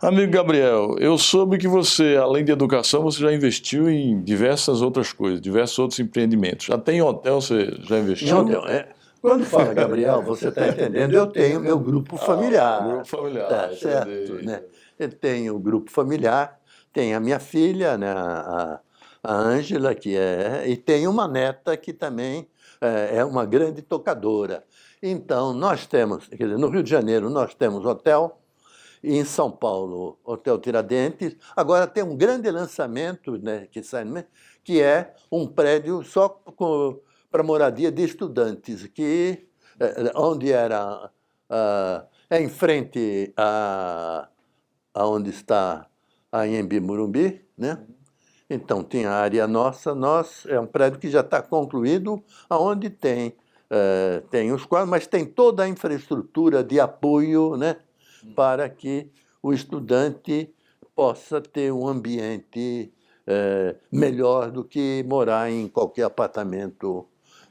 Amigo 0.02 0.32
Gabriel, 0.32 0.96
eu 0.98 1.16
soube 1.16 1.60
que 1.60 1.68
você, 1.68 2.18
além 2.20 2.44
de 2.44 2.52
educação, 2.52 3.04
você 3.04 3.22
já 3.22 3.32
investiu 3.32 3.88
em 3.88 4.20
diversas 4.24 4.82
outras 4.82 5.14
coisas, 5.14 5.40
diversos 5.40 5.78
outros 5.78 6.00
empreendimentos. 6.00 6.72
Até 6.72 6.94
em 6.94 7.04
hotel 7.04 7.40
você 7.40 7.78
já 7.84 8.00
investiu? 8.00 8.44
Não, 8.44 8.66
é. 8.66 8.97
Quando 9.22 9.46
fala 9.46 9.74
Gabriel, 9.74 10.22
você 10.22 10.50
está 10.50 10.68
entendendo, 10.68 11.14
eu 11.14 11.28
tenho 11.28 11.60
meu 11.60 11.80
grupo 11.80 12.18
familiar. 12.18 12.82
Ah, 12.82 12.88
grupo 12.88 13.06
familiar, 13.06 13.50
tá 13.50 13.76
certo, 13.76 14.34
né? 14.44 14.64
Eu 14.98 15.12
tenho 15.12 15.56
o 15.56 15.60
grupo 15.60 15.92
familiar, 15.92 16.60
tenho 16.94 17.18
a 17.18 17.20
minha 17.20 17.40
filha, 17.40 17.98
né, 17.98 18.12
a, 18.12 18.80
Ângela, 19.30 19.94
que 19.94 20.16
é, 20.16 20.64
e 20.68 20.78
tem 20.78 21.06
uma 21.08 21.28
neta 21.28 21.76
que 21.76 21.92
também 21.92 22.48
é, 22.80 23.18
é 23.18 23.26
uma 23.26 23.46
grande 23.46 23.82
tocadora. 23.82 24.64
Então, 25.04 25.54
nós 25.54 25.86
temos, 25.86 26.28
quer 26.28 26.46
dizer, 26.46 26.58
no 26.58 26.70
Rio 26.70 26.82
de 26.82 26.90
Janeiro, 26.90 27.30
nós 27.30 27.54
temos 27.54 27.86
hotel, 27.86 28.40
e 29.04 29.18
em 29.18 29.26
São 29.26 29.52
Paulo, 29.52 30.18
Hotel 30.24 30.58
Tiradentes. 30.58 31.36
Agora 31.56 31.86
tem 31.88 32.04
um 32.04 32.16
grande 32.16 32.50
lançamento 32.50 33.38
né, 33.38 33.68
que 33.72 33.84
sai, 33.84 34.06
que 34.64 34.82
é 34.82 35.14
um 35.32 35.48
prédio 35.48 36.04
só 36.04 36.30
para 37.32 37.44
moradia 37.44 37.92
de 37.92 38.04
estudantes, 38.04 38.88
que 38.88 39.48
é, 39.80 40.12
onde 40.16 40.52
era 40.52 41.12
uh, 41.50 42.08
é 42.30 42.42
em 42.42 42.50
frente 42.50 43.34
a, 43.38 44.28
a 44.94 45.08
onde 45.08 45.30
está 45.30 45.88
a 46.32 46.48
Embi 46.48 46.80
Murumbi, 46.80 47.46
né? 47.58 47.86
Então, 48.50 48.82
tem 48.82 49.06
a 49.06 49.12
área 49.12 49.46
nossa, 49.46 49.94
nós, 49.94 50.46
é 50.48 50.58
um 50.58 50.66
prédio 50.66 51.00
que 51.00 51.10
já 51.10 51.20
está 51.20 51.42
concluído, 51.42 52.24
aonde 52.50 52.90
tem, 52.90 53.36
é, 53.70 54.24
tem 54.32 54.54
os 54.54 54.66
quadros, 54.66 54.90
mas 54.90 55.06
tem 55.06 55.26
toda 55.26 55.64
a 55.64 55.68
infraestrutura 55.68 56.64
de 56.64 56.80
apoio 56.80 57.58
né, 57.58 57.76
para 58.34 58.70
que 58.70 59.12
o 59.44 59.52
estudante 59.52 60.50
possa 60.96 61.42
ter 61.42 61.74
um 61.74 61.86
ambiente 61.88 62.92
melhor 63.92 64.50
do 64.50 64.64
que 64.64 65.04
morar 65.06 65.52
em 65.52 65.68
qualquer 65.68 66.04
apartamento 66.04 67.06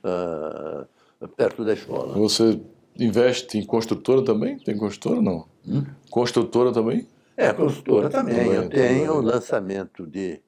é, 0.06 1.26
perto 1.36 1.64
da 1.64 1.72
escola. 1.72 2.14
Você 2.14 2.60
investe 2.98 3.58
em 3.58 3.64
construtora 3.64 4.24
também? 4.24 4.58
Tem 4.58 4.76
construtora 4.76 5.20
não? 5.20 5.46
Hum? 5.66 5.84
Construtora 6.10 6.72
também? 6.72 7.06
É, 7.36 7.52
construtora 7.52 8.08
também. 8.08 8.36
também 8.36 8.52
Eu 8.52 8.68
tenho 8.68 9.14
o 9.14 9.20
lançamento 9.20 10.06
de 10.06 10.40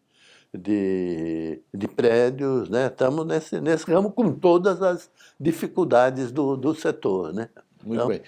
de, 0.54 1.60
de 1.74 1.88
prédios, 1.88 2.68
né? 2.68 2.86
Estamos 2.86 3.26
nesse, 3.26 3.60
nesse 3.60 3.90
ramo 3.90 4.10
com 4.10 4.32
todas 4.32 4.82
as 4.82 5.10
dificuldades 5.38 6.32
do, 6.32 6.56
do 6.56 6.74
setor, 6.74 7.32
né? 7.32 7.48
Muito 7.84 7.98
então, 7.98 8.08
bem. 8.08 8.22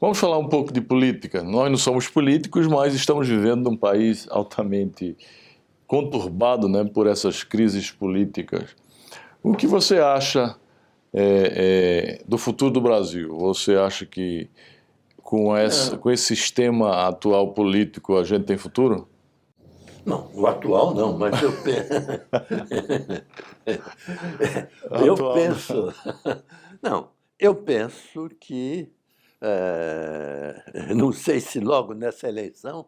Vamos 0.00 0.18
falar 0.18 0.38
um 0.38 0.48
pouco 0.48 0.72
de 0.72 0.80
política. 0.80 1.42
Nós 1.42 1.70
não 1.70 1.76
somos 1.76 2.08
políticos, 2.08 2.66
mas 2.66 2.94
estamos 2.94 3.28
vivendo 3.28 3.70
num 3.70 3.76
país 3.76 4.26
altamente 4.30 5.16
conturbado 5.86 6.68
né, 6.68 6.84
por 6.84 7.06
essas 7.06 7.44
crises 7.44 7.90
políticas. 7.90 8.74
O 9.42 9.54
que 9.54 9.66
você 9.66 9.98
acha 9.98 10.56
é, 11.12 12.20
é, 12.20 12.24
do 12.26 12.38
futuro 12.38 12.70
do 12.70 12.80
Brasil? 12.80 13.36
Você 13.38 13.74
acha 13.74 14.06
que 14.06 14.48
com, 15.22 15.56
essa, 15.56 15.96
com 15.96 16.10
esse 16.10 16.24
sistema 16.36 17.06
atual 17.06 17.52
político 17.52 18.16
a 18.16 18.24
gente 18.24 18.44
tem 18.44 18.56
futuro? 18.56 19.08
Não, 20.04 20.30
o 20.34 20.46
atual 20.46 20.94
não, 20.94 21.16
mas 21.16 21.40
eu 21.42 21.52
penso. 21.62 21.92
eu 25.04 25.14
atual. 25.14 25.34
penso. 25.34 25.94
Não, 26.82 27.10
eu 27.38 27.54
penso 27.54 28.30
que. 28.40 28.90
É, 29.42 30.62
não 30.94 31.12
sei 31.12 31.40
se 31.40 31.60
logo 31.60 31.94
nessa 31.94 32.26
eleição, 32.28 32.86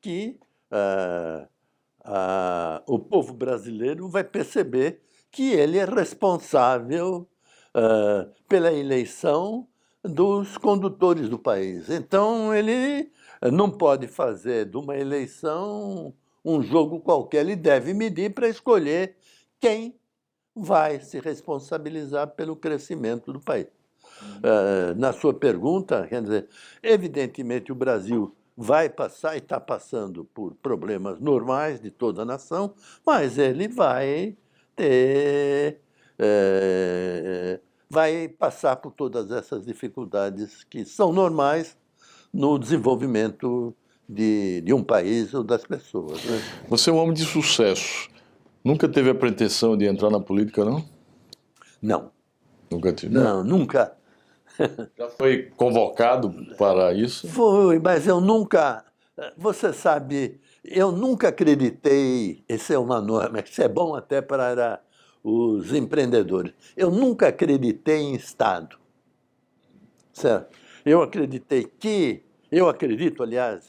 que 0.00 0.38
é, 0.70 1.46
a, 2.04 2.82
o 2.86 2.98
povo 2.98 3.32
brasileiro 3.34 4.08
vai 4.08 4.24
perceber 4.24 5.00
que 5.30 5.52
ele 5.52 5.78
é 5.78 5.84
responsável 5.84 7.28
é, 7.76 8.26
pela 8.48 8.72
eleição 8.72 9.68
dos 10.02 10.56
condutores 10.56 11.28
do 11.28 11.38
país. 11.38 11.90
Então, 11.90 12.54
ele 12.54 13.12
não 13.52 13.70
pode 13.70 14.06
fazer 14.08 14.64
de 14.64 14.76
uma 14.76 14.96
eleição 14.96 16.14
um 16.44 16.62
jogo 16.62 17.00
qualquer, 17.00 17.40
ele 17.40 17.56
deve 17.56 17.92
medir 17.92 18.32
para 18.32 18.48
escolher 18.48 19.16
quem 19.60 19.96
vai 20.54 21.00
se 21.00 21.18
responsabilizar 21.18 22.28
pelo 22.28 22.54
crescimento 22.54 23.32
do 23.32 23.40
país. 23.40 23.66
Uh, 24.38 24.94
na 24.96 25.12
sua 25.12 25.34
pergunta, 25.34 26.06
quer 26.06 26.22
dizer, 26.22 26.48
evidentemente 26.82 27.72
o 27.72 27.74
Brasil 27.74 28.34
vai 28.56 28.88
passar 28.88 29.34
e 29.34 29.38
está 29.38 29.60
passando 29.60 30.24
por 30.24 30.54
problemas 30.54 31.20
normais 31.20 31.80
de 31.80 31.90
toda 31.90 32.22
a 32.22 32.24
nação, 32.24 32.72
mas 33.04 33.36
ele 33.36 33.68
vai 33.68 34.36
ter. 34.74 35.80
É, 36.18 37.60
vai 37.88 38.28
passar 38.28 38.76
por 38.76 38.92
todas 38.92 39.30
essas 39.30 39.64
dificuldades 39.64 40.64
que 40.64 40.84
são 40.84 41.12
normais 41.12 41.76
no 42.32 42.58
desenvolvimento 42.58 43.74
de, 44.08 44.60
de 44.60 44.72
um 44.72 44.82
país 44.82 45.32
ou 45.34 45.42
das 45.42 45.64
pessoas. 45.64 46.22
Né? 46.24 46.40
Você 46.68 46.90
é 46.90 46.92
um 46.92 46.96
homem 46.96 47.14
de 47.14 47.24
sucesso. 47.24 48.08
Nunca 48.64 48.88
teve 48.88 49.10
a 49.10 49.14
pretensão 49.14 49.76
de 49.76 49.86
entrar 49.86 50.10
na 50.10 50.20
política, 50.20 50.64
não? 50.64 50.84
Não. 51.80 52.10
Nunca 52.70 52.92
tive? 52.92 53.14
Não, 53.14 53.44
nunca. 53.44 53.96
Já 54.98 55.08
foi 55.10 55.50
convocado 55.56 56.34
para 56.56 56.92
isso? 56.92 57.28
Foi, 57.28 57.78
mas 57.78 58.06
eu 58.06 58.20
nunca. 58.20 58.84
Você 59.36 59.72
sabe, 59.72 60.40
eu 60.64 60.90
nunca 60.90 61.28
acreditei. 61.28 62.44
Esse 62.48 62.74
é 62.74 62.78
uma 62.78 63.00
norma, 63.00 63.40
isso 63.40 63.62
é 63.62 63.68
bom 63.68 63.94
até 63.94 64.20
para 64.20 64.80
os 65.28 65.72
empreendedores. 65.72 66.52
Eu 66.76 66.88
nunca 66.88 67.28
acreditei 67.28 67.98
em 67.98 68.14
Estado. 68.14 68.78
Certo? 70.12 70.56
Eu 70.84 71.02
acreditei 71.02 71.64
que 71.64 72.22
eu 72.50 72.68
acredito, 72.68 73.24
aliás, 73.24 73.68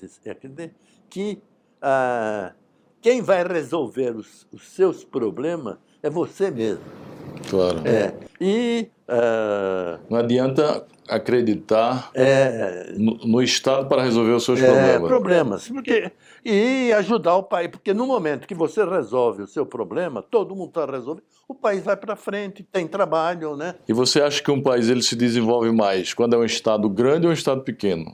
que 1.09 1.41
ah, 1.81 2.53
quem 3.01 3.23
vai 3.23 3.43
resolver 3.43 4.15
os, 4.15 4.45
os 4.51 4.67
seus 4.67 5.03
problemas 5.03 5.77
é 6.03 6.11
você 6.11 6.51
mesmo. 6.51 7.06
Claro. 7.49 7.81
É, 7.85 8.13
e 8.39 8.89
uh, 9.07 9.99
não 10.09 10.19
adianta 10.19 10.85
acreditar 11.07 12.11
é, 12.13 12.93
no, 12.97 13.17
no, 13.25 13.41
Estado 13.41 13.87
para 13.87 14.03
resolver 14.03 14.31
os 14.31 14.43
seus 14.43 14.61
é, 14.61 14.65
problemas. 14.65 15.07
problemas. 15.07 15.69
Porque, 15.69 16.11
e 16.43 16.91
ajudar 16.93 17.35
o 17.37 17.43
país, 17.43 17.69
porque 17.69 17.93
no 17.93 18.05
momento 18.05 18.47
que 18.47 18.53
você 18.53 18.83
resolve 18.83 19.43
o 19.43 19.47
seu 19.47 19.65
problema, 19.65 20.21
todo 20.21 20.55
mundo 20.55 20.69
está 20.69 20.85
resolvendo, 20.85 21.23
o 21.47 21.55
país 21.55 21.83
vai 21.83 21.95
para 21.95 22.15
frente, 22.15 22.63
tem 22.63 22.85
trabalho, 22.85 23.55
né? 23.55 23.75
E 23.87 23.93
você 23.93 24.21
acha 24.21 24.43
que 24.43 24.51
um 24.51 24.61
país 24.61 24.89
ele 24.89 25.01
se 25.01 25.15
desenvolve 25.15 25.71
mais 25.71 26.13
quando 26.13 26.35
é 26.35 26.37
um 26.37 26.45
Estado 26.45 26.89
grande 26.89 27.25
ou 27.25 27.31
um 27.31 27.33
Estado 27.33 27.61
pequeno? 27.61 28.13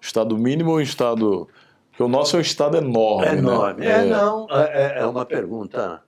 Estado 0.00 0.36
mínimo 0.36 0.70
ou 0.70 0.78
um 0.78 0.80
Estado... 0.80 1.48
Porque 1.90 2.02
o 2.02 2.08
nosso 2.08 2.34
é 2.34 2.40
um 2.40 2.42
Estado 2.42 2.76
enorme, 2.76 3.26
É 3.28 3.34
enorme. 3.34 3.80
Né? 3.82 4.06
É, 4.06 4.10
não, 4.10 4.48
é, 4.50 4.98
é 4.98 5.06
uma 5.06 5.24
pergunta 5.24 6.02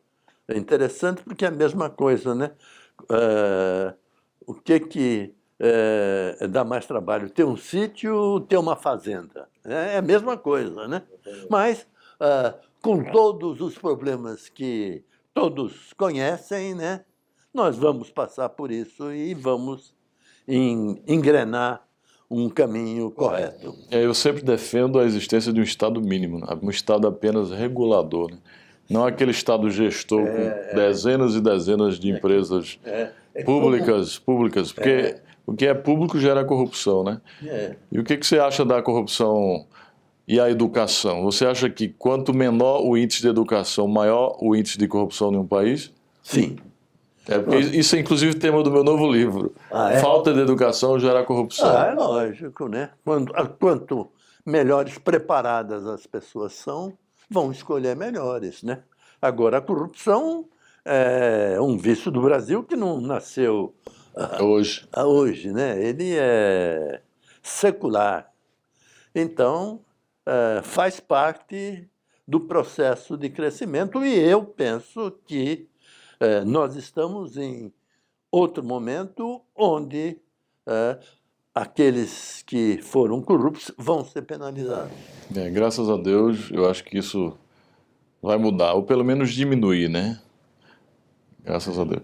interessante 0.55 1.23
porque 1.23 1.45
é 1.45 1.49
a 1.49 1.53
mesma 1.53 1.91
coisa, 1.91 2.35
né? 2.35 2.53
É, 3.11 3.95
o 4.47 4.55
que 4.55 4.81
que 4.81 5.35
é, 5.59 6.47
dá 6.49 6.65
mais 6.65 6.87
trabalho, 6.87 7.31
ter 7.31 7.45
um 7.45 7.57
sítio, 7.57 8.41
ter 8.41 8.57
uma 8.57 8.77
fazenda. 8.77 9.49
É 9.65 9.99
a 9.99 10.03
mesma 10.03 10.37
coisa, 10.37 10.87
né? 10.87 11.03
Mas, 11.51 11.87
ah, 12.21 12.55
com 12.83 13.03
todos 13.05 13.61
os 13.61 13.77
problemas 13.77 14.49
que 14.49 15.03
todos 15.35 15.93
conhecem, 15.95 16.75
né? 16.75 17.05
Nós 17.53 17.77
vamos 17.77 18.11
passar 18.11 18.51
por 18.51 18.71
isso 18.71 19.13
e 19.13 19.35
vamos 19.35 19.95
engrenar 20.47 21.85
um 22.31 22.49
caminho 22.49 23.11
correto. 23.11 23.75
É, 23.91 24.05
eu 24.05 24.13
sempre 24.13 24.43
defendo 24.43 24.99
a 24.99 25.05
existência 25.05 25.53
de 25.53 25.61
um 25.61 25.65
Estado 25.65 26.01
mínimo, 26.01 26.39
né? 26.39 26.47
um 26.61 26.71
Estado 26.71 27.07
apenas 27.07 27.51
regulador. 27.51 28.31
Né? 28.31 28.39
Não 28.88 29.05
aquele 29.05 29.33
Estado 29.33 29.70
gestor 29.70 30.27
é, 30.27 30.51
com 30.70 30.77
dezenas 30.77 31.35
e 31.35 31.40
dezenas 31.40 31.99
de 31.99 32.11
empresas 32.11 32.79
é, 32.85 33.11
é, 33.35 33.44
públicas, 33.44 34.18
públicas, 34.18 34.72
porque 34.72 34.88
é. 34.88 35.20
o 35.44 35.55
que 35.55 35.66
é 35.66 35.75
público 35.75 36.18
gera 36.18 36.44
corrupção, 36.44 37.03
né? 37.03 37.20
É. 37.44 37.75
E 37.90 37.99
o 37.99 38.05
que, 38.05 38.16
que 38.16 38.27
você 38.27 38.38
acha 38.38 38.64
da 38.64 38.81
corrupção 38.81 39.66
e 40.27 40.38
a 40.38 40.49
educação? 40.49 41.22
Você 41.25 41.44
acha 41.44 41.68
que 41.68 41.88
quanto 41.88 42.33
menor 42.33 42.83
o 42.85 42.96
índice 42.96 43.22
de 43.22 43.29
educação, 43.29 43.88
maior 43.88 44.37
o 44.40 44.55
índice 44.55 44.79
de 44.79 44.87
corrupção 44.87 45.33
em 45.33 45.37
um 45.37 45.46
país? 45.46 45.92
Sim. 46.22 46.57
É 47.29 47.40
porque 47.40 47.59
isso 47.59 47.96
é 47.96 47.99
inclusive 47.99 48.35
tema 48.35 48.62
do 48.62 48.70
meu 48.70 48.85
novo 48.85 49.11
livro. 49.11 49.53
Ah, 49.70 49.92
é? 49.92 49.99
Falta 49.99 50.33
de 50.33 50.40
educação 50.40 50.99
gera 50.99 51.25
corrupção. 51.25 51.77
Ah, 51.77 51.87
é 51.87 51.94
lógico, 51.94 52.68
né? 52.68 52.90
Quando, 53.05 53.33
quanto 53.59 54.09
melhores 54.44 54.96
preparadas 54.96 55.87
as 55.87 56.07
pessoas 56.07 56.53
são, 56.53 56.96
vão 57.29 57.51
escolher 57.51 57.97
melhores, 57.97 58.62
né? 58.62 58.83
Agora, 59.21 59.59
a 59.59 59.62
corrupção 59.62 60.49
é 60.85 61.61
um 61.61 61.77
vício 61.77 62.11
do 62.11 62.23
Brasil 62.23 62.62
que 62.62 62.77
não 62.77 63.01
nasceu 63.01 63.75
hoje, 64.41 64.89
hoje 64.97 65.53
né? 65.53 65.83
Ele 65.83 66.17
é 66.17 67.03
secular. 67.43 68.33
Então, 69.15 69.81
é, 70.25 70.61
faz 70.62 71.01
parte 71.01 71.89
do 72.27 72.41
processo 72.41 73.17
de 73.17 73.31
crescimento 73.31 74.05
e 74.05 74.15
eu 74.19 74.45
penso 74.45 75.12
que 75.27 75.69
é, 76.19 76.45
nós 76.45 76.75
estamos 76.75 77.37
em 77.37 77.73
outro 78.31 78.65
momento 78.65 79.43
onde 79.55 80.21
é, 80.67 80.99
aqueles 81.57 82.42
que 82.47 82.83
foram 82.83 83.23
corruptos 83.23 83.73
vão 83.79 84.05
ser 84.05 84.21
penalizados. 84.21 84.92
É, 85.35 85.49
graças 85.49 85.88
a 85.88 85.97
Deus, 85.97 86.51
eu 86.53 86.69
acho 86.69 86.85
que 86.85 86.99
isso 86.99 87.33
vai 88.23 88.37
mudar, 88.37 88.75
ou 88.75 88.83
pelo 88.83 89.03
menos 89.03 89.33
diminuir, 89.33 89.88
né? 89.88 90.21
Graças 91.42 91.79
a 91.79 91.85
Deus. 91.85 92.03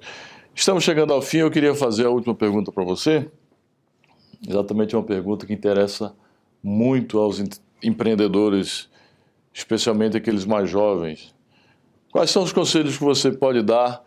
Estamos 0.55 0.83
chegando 0.83 1.13
ao 1.13 1.21
fim, 1.21 1.39
eu 1.39 1.51
queria 1.51 1.75
fazer 1.75 2.07
a 2.07 2.09
última 2.09 2.35
pergunta 2.35 2.73
para 2.73 2.83
você. 2.83 3.31
Exatamente 4.49 4.97
uma 4.97 5.03
pergunta 5.03 5.45
que 5.45 5.53
interessa 5.53 6.15
muito 6.63 7.19
aos 7.19 7.43
empreendedores, 7.83 8.89
especialmente 9.53 10.17
aqueles 10.17 10.47
mais 10.47 10.71
jovens. 10.71 11.35
Quais 12.11 12.31
são 12.31 12.43
os 12.43 12.55
conselhos 12.55 12.97
que 12.97 13.05
você 13.05 13.31
pode 13.31 13.63
dar 13.63 14.03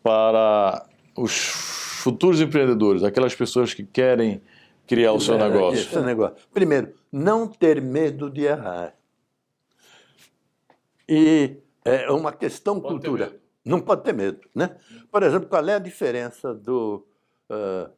para 0.00 0.86
os 1.16 1.32
futuros 1.36 2.40
empreendedores, 2.40 3.02
aquelas 3.02 3.34
pessoas 3.34 3.74
que 3.74 3.82
querem 3.82 4.40
criar 4.86 5.12
o 5.12 5.20
seu 5.20 5.38
negócio? 5.38 5.84
Seu 5.84 6.02
negócio. 6.02 6.36
Primeiro, 6.52 6.94
não 7.10 7.46
ter 7.48 7.80
medo 7.80 8.30
de 8.30 8.42
errar. 8.42 8.94
E 11.08 11.56
é 11.84 12.10
uma 12.10 12.32
questão 12.32 12.80
pode 12.80 12.94
cultura. 12.94 13.36
Não 13.64 13.80
pode 13.80 14.02
ter 14.02 14.12
medo, 14.12 14.40
né? 14.54 14.76
Por 15.10 15.22
exemplo, 15.22 15.48
qual 15.48 15.66
é 15.68 15.74
a 15.74 15.78
diferença 15.78 16.54
do 16.54 17.04
uh, 17.50 17.90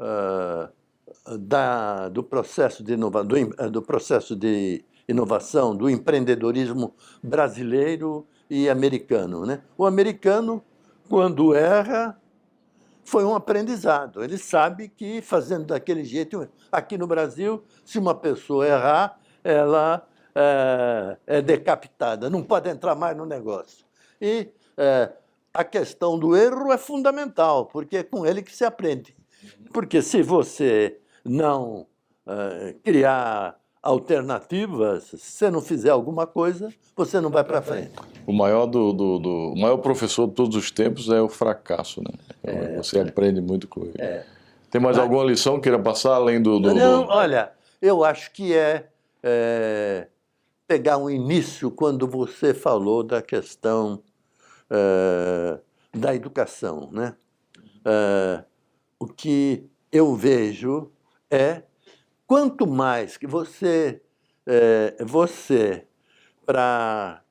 uh, 0.00 1.38
da, 1.38 2.08
do 2.08 2.22
processo 2.22 2.82
de 2.82 2.92
inova, 2.92 3.24
do, 3.24 3.36
do 3.70 3.82
processo 3.82 4.36
de 4.36 4.84
inovação, 5.08 5.74
do 5.74 5.88
empreendedorismo 5.88 6.94
brasileiro 7.22 8.26
e 8.50 8.68
americano, 8.68 9.44
né? 9.44 9.62
O 9.76 9.84
americano, 9.84 10.62
quando 11.08 11.54
erra, 11.54 12.20
foi 13.06 13.24
um 13.24 13.34
aprendizado. 13.34 14.22
Ele 14.22 14.36
sabe 14.36 14.88
que 14.88 15.22
fazendo 15.22 15.66
daquele 15.66 16.04
jeito, 16.04 16.46
aqui 16.70 16.98
no 16.98 17.06
Brasil, 17.06 17.64
se 17.84 17.98
uma 17.98 18.14
pessoa 18.14 18.66
errar, 18.66 19.18
ela 19.42 20.06
é, 20.34 21.16
é 21.26 21.40
decapitada, 21.40 22.28
não 22.28 22.42
pode 22.42 22.68
entrar 22.68 22.94
mais 22.94 23.16
no 23.16 23.24
negócio. 23.24 23.86
E 24.20 24.48
é, 24.76 25.12
a 25.54 25.64
questão 25.64 26.18
do 26.18 26.36
erro 26.36 26.72
é 26.72 26.76
fundamental, 26.76 27.66
porque 27.66 27.98
é 27.98 28.02
com 28.02 28.26
ele 28.26 28.42
que 28.42 28.54
se 28.54 28.64
aprende. 28.64 29.16
Porque 29.72 30.02
se 30.02 30.20
você 30.22 30.98
não 31.24 31.86
é, 32.26 32.74
criar 32.82 33.56
alternativas, 33.86 35.04
se 35.04 35.18
você 35.18 35.50
não 35.50 35.62
fizer 35.62 35.90
alguma 35.90 36.26
coisa, 36.26 36.72
você 36.96 37.20
não 37.20 37.30
vai 37.30 37.44
para 37.44 37.62
frente. 37.62 37.92
O 38.26 38.32
maior, 38.32 38.66
do, 38.66 38.92
do, 38.92 39.18
do, 39.18 39.52
o 39.52 39.60
maior 39.60 39.76
professor 39.76 40.26
de 40.26 40.34
todos 40.34 40.56
os 40.56 40.70
tempos 40.72 41.08
é 41.08 41.20
o 41.20 41.28
fracasso, 41.28 42.02
né? 42.02 42.10
É, 42.42 42.76
você 42.76 42.98
aprende 42.98 43.40
muito 43.40 43.68
com 43.68 43.82
ele. 43.82 43.94
É. 43.98 44.24
Tem 44.70 44.80
mais 44.80 44.96
Mas, 44.96 45.04
alguma 45.04 45.24
lição 45.24 45.56
que 45.56 45.62
queira 45.62 45.78
passar 45.78 46.14
além 46.14 46.42
do, 46.42 46.58
do, 46.58 46.74
Não, 46.74 47.06
olha, 47.06 47.52
eu 47.80 48.04
acho 48.04 48.32
que 48.32 48.52
é, 48.52 48.88
é 49.22 50.08
pegar 50.66 50.98
um 50.98 51.08
início 51.08 51.70
quando 51.70 52.08
você 52.08 52.52
falou 52.52 53.04
da 53.04 53.22
questão 53.22 54.02
uh, 54.68 55.60
da 55.96 56.12
educação. 56.12 56.90
Né? 56.90 57.14
O 58.98 59.06
que 59.06 59.64
eu 59.92 60.16
vejo 60.16 60.90
é 61.30 61.62
quanto 62.26 62.66
mais 62.66 63.16
que 63.16 63.26
você, 63.26 64.02
uh, 64.46 65.06
você 65.06 65.86
para 66.44 67.22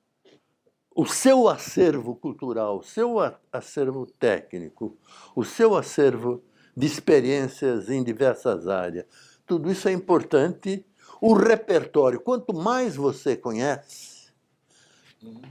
o 0.95 1.05
seu 1.05 1.49
acervo 1.49 2.15
cultural, 2.15 2.79
o 2.79 2.83
seu 2.83 3.17
acervo 3.51 4.05
técnico, 4.05 4.97
o 5.35 5.43
seu 5.43 5.75
acervo 5.75 6.41
de 6.75 6.85
experiências 6.85 7.89
em 7.89 8.03
diversas 8.03 8.67
áreas, 8.67 9.05
tudo 9.45 9.69
isso 9.71 9.87
é 9.89 9.91
importante 9.91 10.85
o 11.21 11.33
repertório, 11.33 12.19
quanto 12.19 12.53
mais 12.53 12.95
você 12.95 13.35
conhece, 13.35 14.31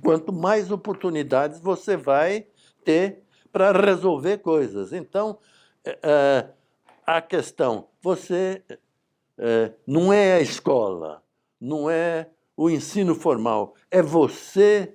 quanto 0.02 0.32
mais 0.32 0.70
oportunidades 0.70 1.60
você 1.60 1.96
vai 1.96 2.46
ter 2.84 3.22
para 3.52 3.72
resolver 3.72 4.38
coisas. 4.38 4.92
Então, 4.92 5.38
é, 5.84 6.48
a 7.06 7.20
questão, 7.20 7.88
você 8.02 8.62
é, 9.38 9.72
não 9.86 10.12
é 10.12 10.34
a 10.34 10.40
escola, 10.40 11.22
não 11.60 11.88
é 11.90 12.28
o 12.56 12.70
ensino 12.70 13.14
formal, 13.14 13.74
é 13.90 14.00
você 14.00 14.94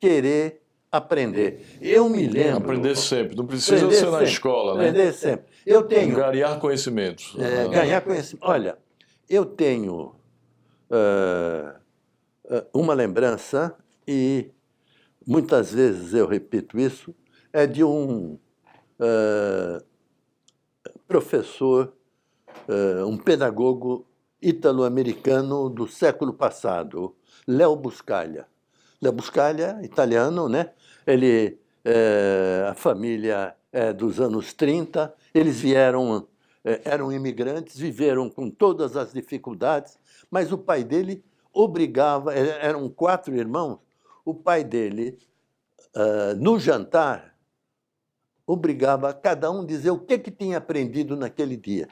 querer 0.00 0.62
aprender. 0.90 1.64
Eu 1.80 2.08
me 2.08 2.26
lembro. 2.26 2.56
Aprender 2.58 2.96
sempre, 2.96 3.36
não 3.36 3.46
precisa 3.46 3.78
ser 3.78 3.94
sempre, 3.94 4.10
na 4.10 4.22
escola, 4.22 4.74
né? 4.74 4.88
Aprender 4.88 5.12
sempre. 5.12 5.46
Eu 5.64 5.82
tenho. 5.82 6.16
Ganhar 6.16 6.58
conhecimentos. 6.58 7.34
É, 7.38 7.68
ganhar 7.68 8.00
conhecimento. 8.00 8.46
Olha, 8.46 8.78
eu 9.28 9.44
tenho 9.44 10.14
uh, 10.90 11.80
uma 12.72 12.94
lembrança, 12.94 13.74
e 14.06 14.50
muitas 15.26 15.72
vezes 15.72 16.14
eu 16.14 16.26
repito 16.26 16.78
isso, 16.78 17.14
é 17.52 17.66
de 17.66 17.82
um 17.82 18.38
uh, 19.00 19.84
professor, 21.08 21.95
uh, 22.68 23.06
um 23.06 23.16
pedagogo 23.16 24.06
italo-americano 24.40 25.68
do 25.68 25.86
século 25.86 26.32
passado, 26.32 27.14
Léo 27.46 27.76
Buscaglia. 27.76 28.46
Léo 29.00 29.12
Buscaglia, 29.12 29.78
italiano, 29.82 30.48
né? 30.48 30.70
Ele, 31.06 31.58
a 32.68 32.74
família 32.74 33.54
é 33.72 33.92
dos 33.92 34.20
anos 34.20 34.52
30, 34.52 35.14
eles 35.32 35.60
vieram 35.60 36.26
é, 36.66 36.80
eram 36.84 37.12
imigrantes, 37.12 37.78
viveram 37.78 38.28
com 38.28 38.50
todas 38.50 38.96
as 38.96 39.12
dificuldades, 39.12 39.96
mas 40.28 40.50
o 40.50 40.58
pai 40.58 40.82
dele 40.82 41.24
obrigava, 41.52 42.34
eram 42.34 42.88
quatro 42.88 43.36
irmãos, 43.36 43.78
o 44.24 44.34
pai 44.34 44.64
dele, 44.64 45.16
uh, 45.94 46.34
no 46.36 46.58
jantar, 46.58 47.36
obrigava 48.44 49.14
cada 49.14 49.48
um 49.48 49.60
a 49.62 49.64
dizer 49.64 49.90
o 49.90 49.98
que, 50.00 50.18
que 50.18 50.30
tinha 50.32 50.58
aprendido 50.58 51.14
naquele 51.16 51.56
dia. 51.56 51.88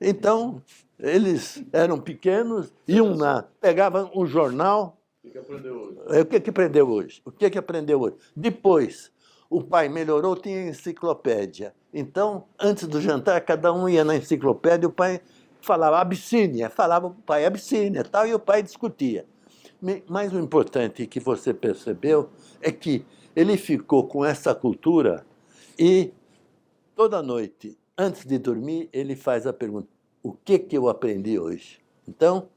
Então, 0.00 0.62
eles 0.98 1.62
eram 1.72 1.98
pequenos, 1.98 2.72
iam 2.86 3.16
na, 3.16 3.42
pegavam 3.60 4.10
um 4.14 4.26
jornal. 4.26 4.96
O 5.24 5.30
que 5.30 5.38
aprendeu 5.38 5.74
hoje? 5.76 5.98
O 6.20 6.24
que, 6.24 6.40
que 6.40 6.50
aprendeu 6.50 6.88
hoje? 6.88 7.22
O 7.24 7.30
que, 7.30 7.50
que 7.50 7.58
aprendeu 7.58 8.00
hoje? 8.00 8.16
Depois, 8.36 9.12
o 9.50 9.62
pai 9.62 9.88
melhorou, 9.88 10.36
tinha 10.36 10.68
enciclopédia. 10.68 11.74
Então, 11.92 12.44
antes 12.58 12.86
do 12.86 13.00
jantar, 13.00 13.40
cada 13.40 13.72
um 13.72 13.88
ia 13.88 14.04
na 14.04 14.16
enciclopédia, 14.16 14.88
o 14.88 14.92
pai 14.92 15.20
falava 15.60 15.98
Abissínia, 15.98 16.70
falava 16.70 17.08
o 17.08 17.14
pai 17.14 17.44
Abissínia, 17.44 18.04
tal, 18.04 18.26
e 18.26 18.34
o 18.34 18.38
pai 18.38 18.62
discutia. 18.62 19.26
Mas 20.08 20.32
o 20.32 20.38
importante 20.38 21.06
que 21.06 21.20
você 21.20 21.54
percebeu 21.54 22.30
é 22.60 22.70
que 22.72 23.04
ele 23.34 23.56
ficou 23.56 24.06
com 24.06 24.24
essa 24.24 24.54
cultura 24.54 25.24
e 25.78 26.12
toda 26.96 27.22
noite, 27.22 27.78
antes 27.98 28.24
de 28.24 28.38
dormir, 28.38 28.88
ele 28.92 29.16
faz 29.16 29.46
a 29.46 29.52
pergunta: 29.52 29.88
o 30.22 30.32
que 30.32 30.58
que 30.58 30.78
eu 30.78 30.88
aprendi 30.88 31.38
hoje? 31.38 31.80
Então, 32.06 32.48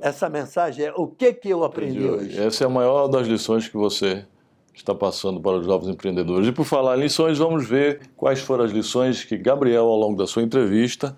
essa 0.00 0.28
mensagem 0.30 0.86
é 0.86 0.92
o 0.96 1.06
que 1.06 1.32
que 1.34 1.50
eu 1.50 1.62
aprendi 1.62 2.02
hoje? 2.02 2.40
Essa 2.40 2.64
é 2.64 2.66
a 2.66 2.70
maior 2.70 3.06
das 3.08 3.26
lições 3.26 3.68
que 3.68 3.76
você 3.76 4.24
está 4.72 4.94
passando 4.94 5.40
para 5.40 5.58
os 5.58 5.66
jovens 5.66 5.90
empreendedores. 5.90 6.48
E 6.48 6.52
por 6.52 6.64
falar 6.64 6.96
em 6.96 7.02
lições, 7.02 7.38
vamos 7.38 7.68
ver 7.68 8.00
quais 8.16 8.40
foram 8.40 8.64
as 8.64 8.70
lições 8.70 9.24
que 9.24 9.36
Gabriel, 9.36 9.84
ao 9.84 9.96
longo 9.96 10.16
da 10.16 10.26
sua 10.26 10.42
entrevista, 10.42 11.16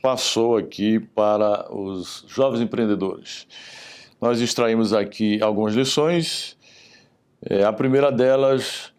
passou 0.00 0.56
aqui 0.56 1.00
para 1.00 1.72
os 1.74 2.24
jovens 2.28 2.60
empreendedores. 2.60 3.46
Nós 4.20 4.40
extraímos 4.40 4.92
aqui 4.92 5.42
algumas 5.42 5.74
lições. 5.74 6.56
É, 7.44 7.64
a 7.64 7.72
primeira 7.72 8.12
delas, 8.12 8.91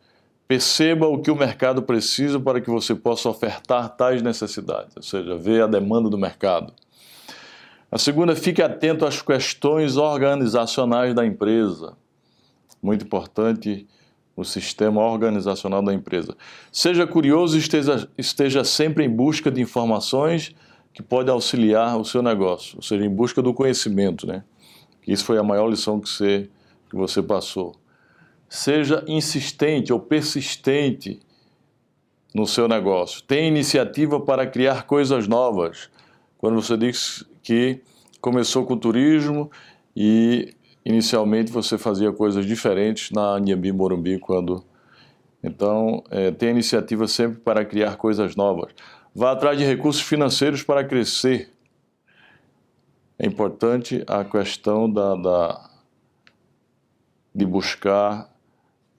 perceba 0.54 1.08
o 1.08 1.20
que 1.20 1.32
o 1.32 1.36
mercado 1.36 1.82
precisa 1.82 2.39
para 2.39 2.62
que 2.62 2.70
você 2.70 2.94
possa 2.94 3.28
ofertar 3.28 3.89
tais 3.89 4.22
necessidades, 4.22 4.96
ou 4.96 5.02
seja, 5.02 5.36
ver 5.36 5.63
a 5.63 5.68
demanda 5.68 6.12
do 6.12 6.18
mercado. 6.18 6.72
A 7.92 7.98
segunda, 7.98 8.36
fique 8.36 8.62
atento 8.62 9.04
às 9.04 9.20
questões 9.20 9.98
organizacionais 9.98 11.16
da 11.16 11.26
empresa. 11.26 11.98
Muito 12.84 13.04
importante 13.04 13.88
o 14.36 14.44
sistema 14.44 15.02
organizacional 15.02 15.82
da 15.82 15.92
empresa. 15.92 16.38
Seja 16.72 17.08
curioso 17.08 17.58
e 17.58 17.60
esteja, 17.60 18.08
esteja 18.16 18.63
sempre 18.63 19.06
em 19.06 19.10
busca 19.10 19.50
de 19.50 19.60
informações 19.60 20.54
que 20.94 21.02
podem 21.02 21.34
auxiliar 21.34 21.98
o 21.98 22.06
seu 22.06 22.22
negócio, 22.22 22.76
ou 22.76 22.84
seja, 22.84 23.04
em 23.04 23.10
busca 23.10 23.42
do 23.42 23.56
conhecimento, 23.56 24.28
né? 24.28 24.44
Isso 25.08 25.26
foi 25.26 25.39
a 25.39 25.44
maior 25.44 25.68
lição 25.68 26.00
que 26.00 26.08
você, 26.08 26.48
que 26.92 26.96
você 26.96 27.24
passou. 27.24 27.76
Seja 28.56 29.04
insistente 29.08 29.92
ou 29.92 30.00
persistente 30.00 31.20
no 32.36 32.46
seu 32.46 32.68
negócio. 32.68 33.24
Tenha 33.24 33.48
iniciativa 33.48 34.20
para 34.20 34.46
criar 34.46 34.84
coisas 34.84 35.28
novas. 35.28 35.89
Quando 36.38 36.62
você 36.62 36.78
diz 36.78 37.26
que 37.42 37.82
começou 38.22 38.63
com 38.63 38.78
turismo 38.78 39.50
e 39.96 40.54
inicialmente 40.86 41.52
você 41.52 41.80
fazia 41.80 42.12
coisas 42.12 42.46
diferentes 42.46 43.10
na 43.10 43.38
Anhembi 43.38 43.72
Morumbi 43.72 44.20
quando 44.20 44.63
então 45.44 46.04
é, 46.12 46.30
tenha 46.30 46.52
iniciativa 46.52 47.08
sempre 47.08 47.39
para 47.39 47.66
criar 47.66 47.98
coisas 47.98 48.36
novas. 48.36 48.72
Vá 49.16 49.32
atrás 49.32 49.58
de 49.58 49.66
recursos 49.66 50.04
financeiros 50.04 50.62
para 50.62 50.84
crescer 50.84 51.50
é 53.18 53.26
importante 53.26 54.04
a 54.06 54.24
questão 54.24 54.88
da, 54.88 55.16
da 55.16 55.70
de 57.34 57.48
buscar 57.48 58.33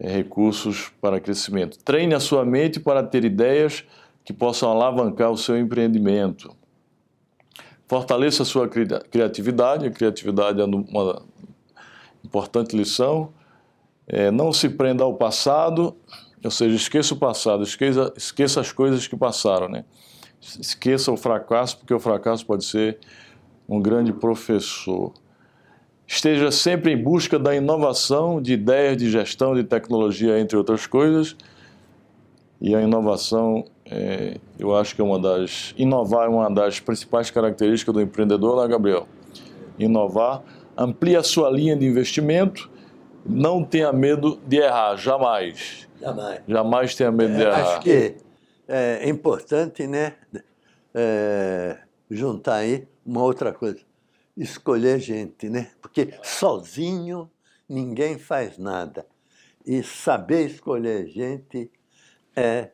recursos 0.08 0.92
para 1.00 1.20
crescimento. 1.20 1.78
Treine 1.78 2.14
a 2.14 2.20
sua 2.20 2.44
mente 2.44 2.80
para 2.80 3.02
ter 3.02 3.24
ideias 3.24 3.84
que 4.24 4.32
possam 4.32 4.70
alavancar 4.70 5.30
o 5.30 5.36
seu 5.36 5.58
empreendimento. 5.58 6.54
Fortaleça 7.86 8.42
a 8.42 8.46
sua 8.46 8.68
criatividade, 8.68 9.86
a 9.86 9.90
criatividade 9.90 10.60
é 10.60 10.64
uma 10.64 11.22
importante 12.24 12.76
lição. 12.76 13.32
É, 14.06 14.30
não 14.30 14.52
se 14.52 14.68
prenda 14.68 15.04
ao 15.04 15.14
passado, 15.14 15.96
ou 16.42 16.50
seja, 16.50 16.76
esqueça 16.76 17.14
o 17.14 17.16
passado, 17.16 17.62
esqueça, 17.62 18.12
esqueça 18.16 18.60
as 18.60 18.72
coisas 18.72 19.06
que 19.06 19.16
passaram, 19.16 19.68
né? 19.68 19.84
Esqueça 20.40 21.10
o 21.10 21.16
fracasso, 21.16 21.78
porque 21.78 21.94
o 21.94 22.00
fracasso 22.00 22.44
pode 22.44 22.64
ser 22.64 22.98
um 23.66 23.80
grande 23.80 24.12
professor. 24.12 25.12
Esteja 26.06 26.50
sempre 26.50 26.92
em 26.92 27.02
busca 27.02 27.38
da 27.38 27.54
inovação 27.54 28.40
de 28.40 28.52
ideias 28.52 28.96
de 28.96 29.10
gestão, 29.10 29.54
de 29.54 29.64
tecnologia, 29.64 30.38
entre 30.38 30.56
outras 30.56 30.86
coisas. 30.86 31.36
E 32.60 32.74
a 32.74 32.80
inovação, 32.80 33.64
é, 33.84 34.36
eu 34.58 34.74
acho 34.76 34.94
que 34.94 35.00
é 35.00 35.04
uma 35.04 35.18
das. 35.18 35.74
Inovar 35.76 36.26
é 36.26 36.28
uma 36.28 36.50
das 36.50 36.80
principais 36.80 37.30
características 37.30 37.94
do 37.94 38.00
empreendedor, 38.00 38.62
né, 38.62 38.68
Gabriel? 38.68 39.08
Inovar, 39.78 40.42
amplie 40.76 41.16
a 41.16 41.22
sua 41.22 41.50
linha 41.50 41.76
de 41.76 41.84
investimento, 41.86 42.70
não 43.26 43.64
tenha 43.64 43.92
medo 43.92 44.38
de 44.46 44.58
errar, 44.58 44.96
jamais. 44.96 45.88
Jamais. 46.00 46.40
Jamais 46.46 46.94
tenha 46.94 47.10
medo 47.10 47.34
de 47.34 47.42
errar. 47.42 47.60
Acho 47.60 47.80
que 47.80 48.16
é 48.68 49.08
importante, 49.08 49.86
né, 49.86 50.14
é, 50.94 51.78
juntar 52.10 52.56
aí 52.56 52.86
uma 53.04 53.22
outra 53.22 53.52
coisa, 53.52 53.80
escolher 54.36 54.98
gente, 54.98 55.48
né? 55.48 55.70
Porque 55.80 56.14
sozinho 56.22 57.30
ninguém 57.68 58.18
faz 58.18 58.58
nada. 58.58 59.06
E 59.64 59.82
saber 59.82 60.46
escolher 60.46 61.06
gente 61.08 61.70
é 62.36 62.70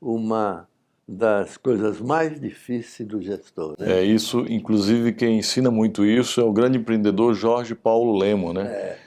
uma 0.00 0.68
das 1.08 1.56
coisas 1.56 2.00
mais 2.00 2.40
difíceis 2.40 3.08
do 3.08 3.22
gestor. 3.22 3.76
Né? 3.78 4.00
É 4.00 4.02
isso, 4.02 4.44
inclusive 4.48 5.12
quem 5.12 5.38
ensina 5.38 5.70
muito 5.70 6.04
isso 6.04 6.40
é 6.40 6.44
o 6.44 6.52
grande 6.52 6.78
empreendedor 6.78 7.32
Jorge 7.34 7.74
Paulo 7.74 8.16
Lemo, 8.18 8.52
né? 8.52 8.66
É. 8.66 8.98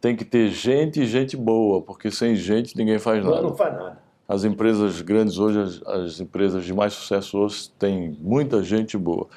Tem 0.00 0.16
que 0.16 0.24
ter 0.24 0.48
gente 0.48 1.00
e 1.00 1.06
gente 1.06 1.36
boa, 1.36 1.82
porque 1.82 2.10
sem 2.10 2.34
gente 2.34 2.76
ninguém 2.76 2.98
faz 2.98 3.22
nada. 3.24 3.42
Não 3.42 3.54
faz 3.54 3.74
nada. 3.74 4.02
As 4.26 4.44
empresas 4.44 5.02
grandes 5.02 5.38
hoje, 5.38 5.60
as, 5.60 5.82
as 5.86 6.20
empresas 6.20 6.64
de 6.64 6.72
mais 6.72 6.94
sucesso 6.94 7.38
hoje, 7.38 7.70
têm 7.78 8.16
muita 8.20 8.62
gente 8.62 8.96
boa. 8.96 9.28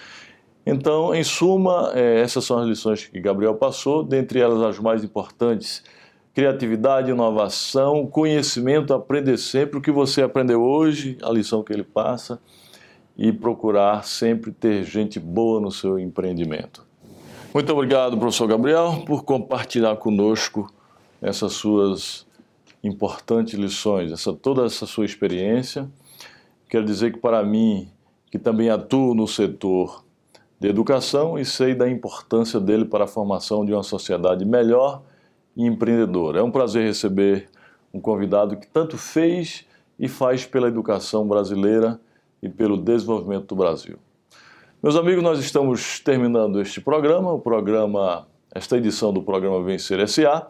Então, 0.69 1.15
em 1.15 1.23
suma, 1.23 1.93
é, 1.95 2.19
essas 2.19 2.43
são 2.43 2.59
as 2.59 2.67
lições 2.67 3.07
que 3.07 3.21
Gabriel 3.21 3.55
passou, 3.55 4.03
dentre 4.03 4.41
elas 4.41 4.61
as 4.61 4.77
mais 4.79 5.01
importantes: 5.01 5.81
criatividade, 6.33 7.09
inovação, 7.09 8.05
conhecimento, 8.05 8.93
aprender 8.93 9.37
sempre 9.37 9.77
o 9.77 9.81
que 9.81 9.91
você 9.91 10.21
aprendeu 10.21 10.61
hoje, 10.61 11.17
a 11.23 11.29
lição 11.29 11.63
que 11.63 11.71
ele 11.71 11.85
passa, 11.85 12.41
e 13.17 13.31
procurar 13.31 14.03
sempre 14.03 14.51
ter 14.51 14.83
gente 14.83 15.21
boa 15.21 15.61
no 15.61 15.71
seu 15.71 15.97
empreendimento. 15.97 16.85
Muito 17.53 17.71
obrigado, 17.71 18.17
professor 18.17 18.47
Gabriel, 18.47 19.03
por 19.05 19.23
compartilhar 19.23 19.95
conosco 19.95 20.69
essas 21.21 21.53
suas 21.53 22.27
importantes 22.83 23.53
lições, 23.53 24.11
essa, 24.11 24.33
toda 24.33 24.65
essa 24.65 24.85
sua 24.85 25.05
experiência. 25.05 25.89
Quero 26.67 26.83
dizer 26.83 27.13
que, 27.13 27.19
para 27.19 27.41
mim, 27.41 27.87
que 28.29 28.37
também 28.37 28.69
atuo 28.69 29.15
no 29.15 29.29
setor 29.29 30.05
de 30.59 30.67
educação 30.67 31.37
e 31.37 31.45
sei 31.45 31.75
da 31.75 31.89
importância 31.89 32.59
dele 32.59 32.85
para 32.85 33.03
a 33.03 33.07
formação 33.07 33.63
de 33.63 33.73
uma 33.73 33.83
sociedade 33.83 34.43
melhor 34.43 35.03
e 35.55 35.65
empreendedora. 35.65 36.39
É 36.39 36.43
um 36.43 36.51
prazer 36.51 36.83
receber 36.83 37.49
um 37.93 37.99
convidado 37.99 38.57
que 38.57 38.67
tanto 38.67 38.97
fez 38.97 39.65
e 39.99 40.07
faz 40.07 40.45
pela 40.45 40.67
educação 40.67 41.27
brasileira 41.27 41.99
e 42.41 42.49
pelo 42.49 42.77
desenvolvimento 42.77 43.47
do 43.47 43.55
Brasil. 43.55 43.97
Meus 44.81 44.95
amigos, 44.95 45.23
nós 45.23 45.39
estamos 45.39 45.99
terminando 45.99 46.61
este 46.61 46.79
programa, 46.79 47.33
o 47.33 47.39
programa, 47.39 48.27
esta 48.53 48.77
edição 48.77 49.11
do 49.11 49.21
programa 49.21 49.63
Vencer 49.63 50.07
SA. 50.07 50.47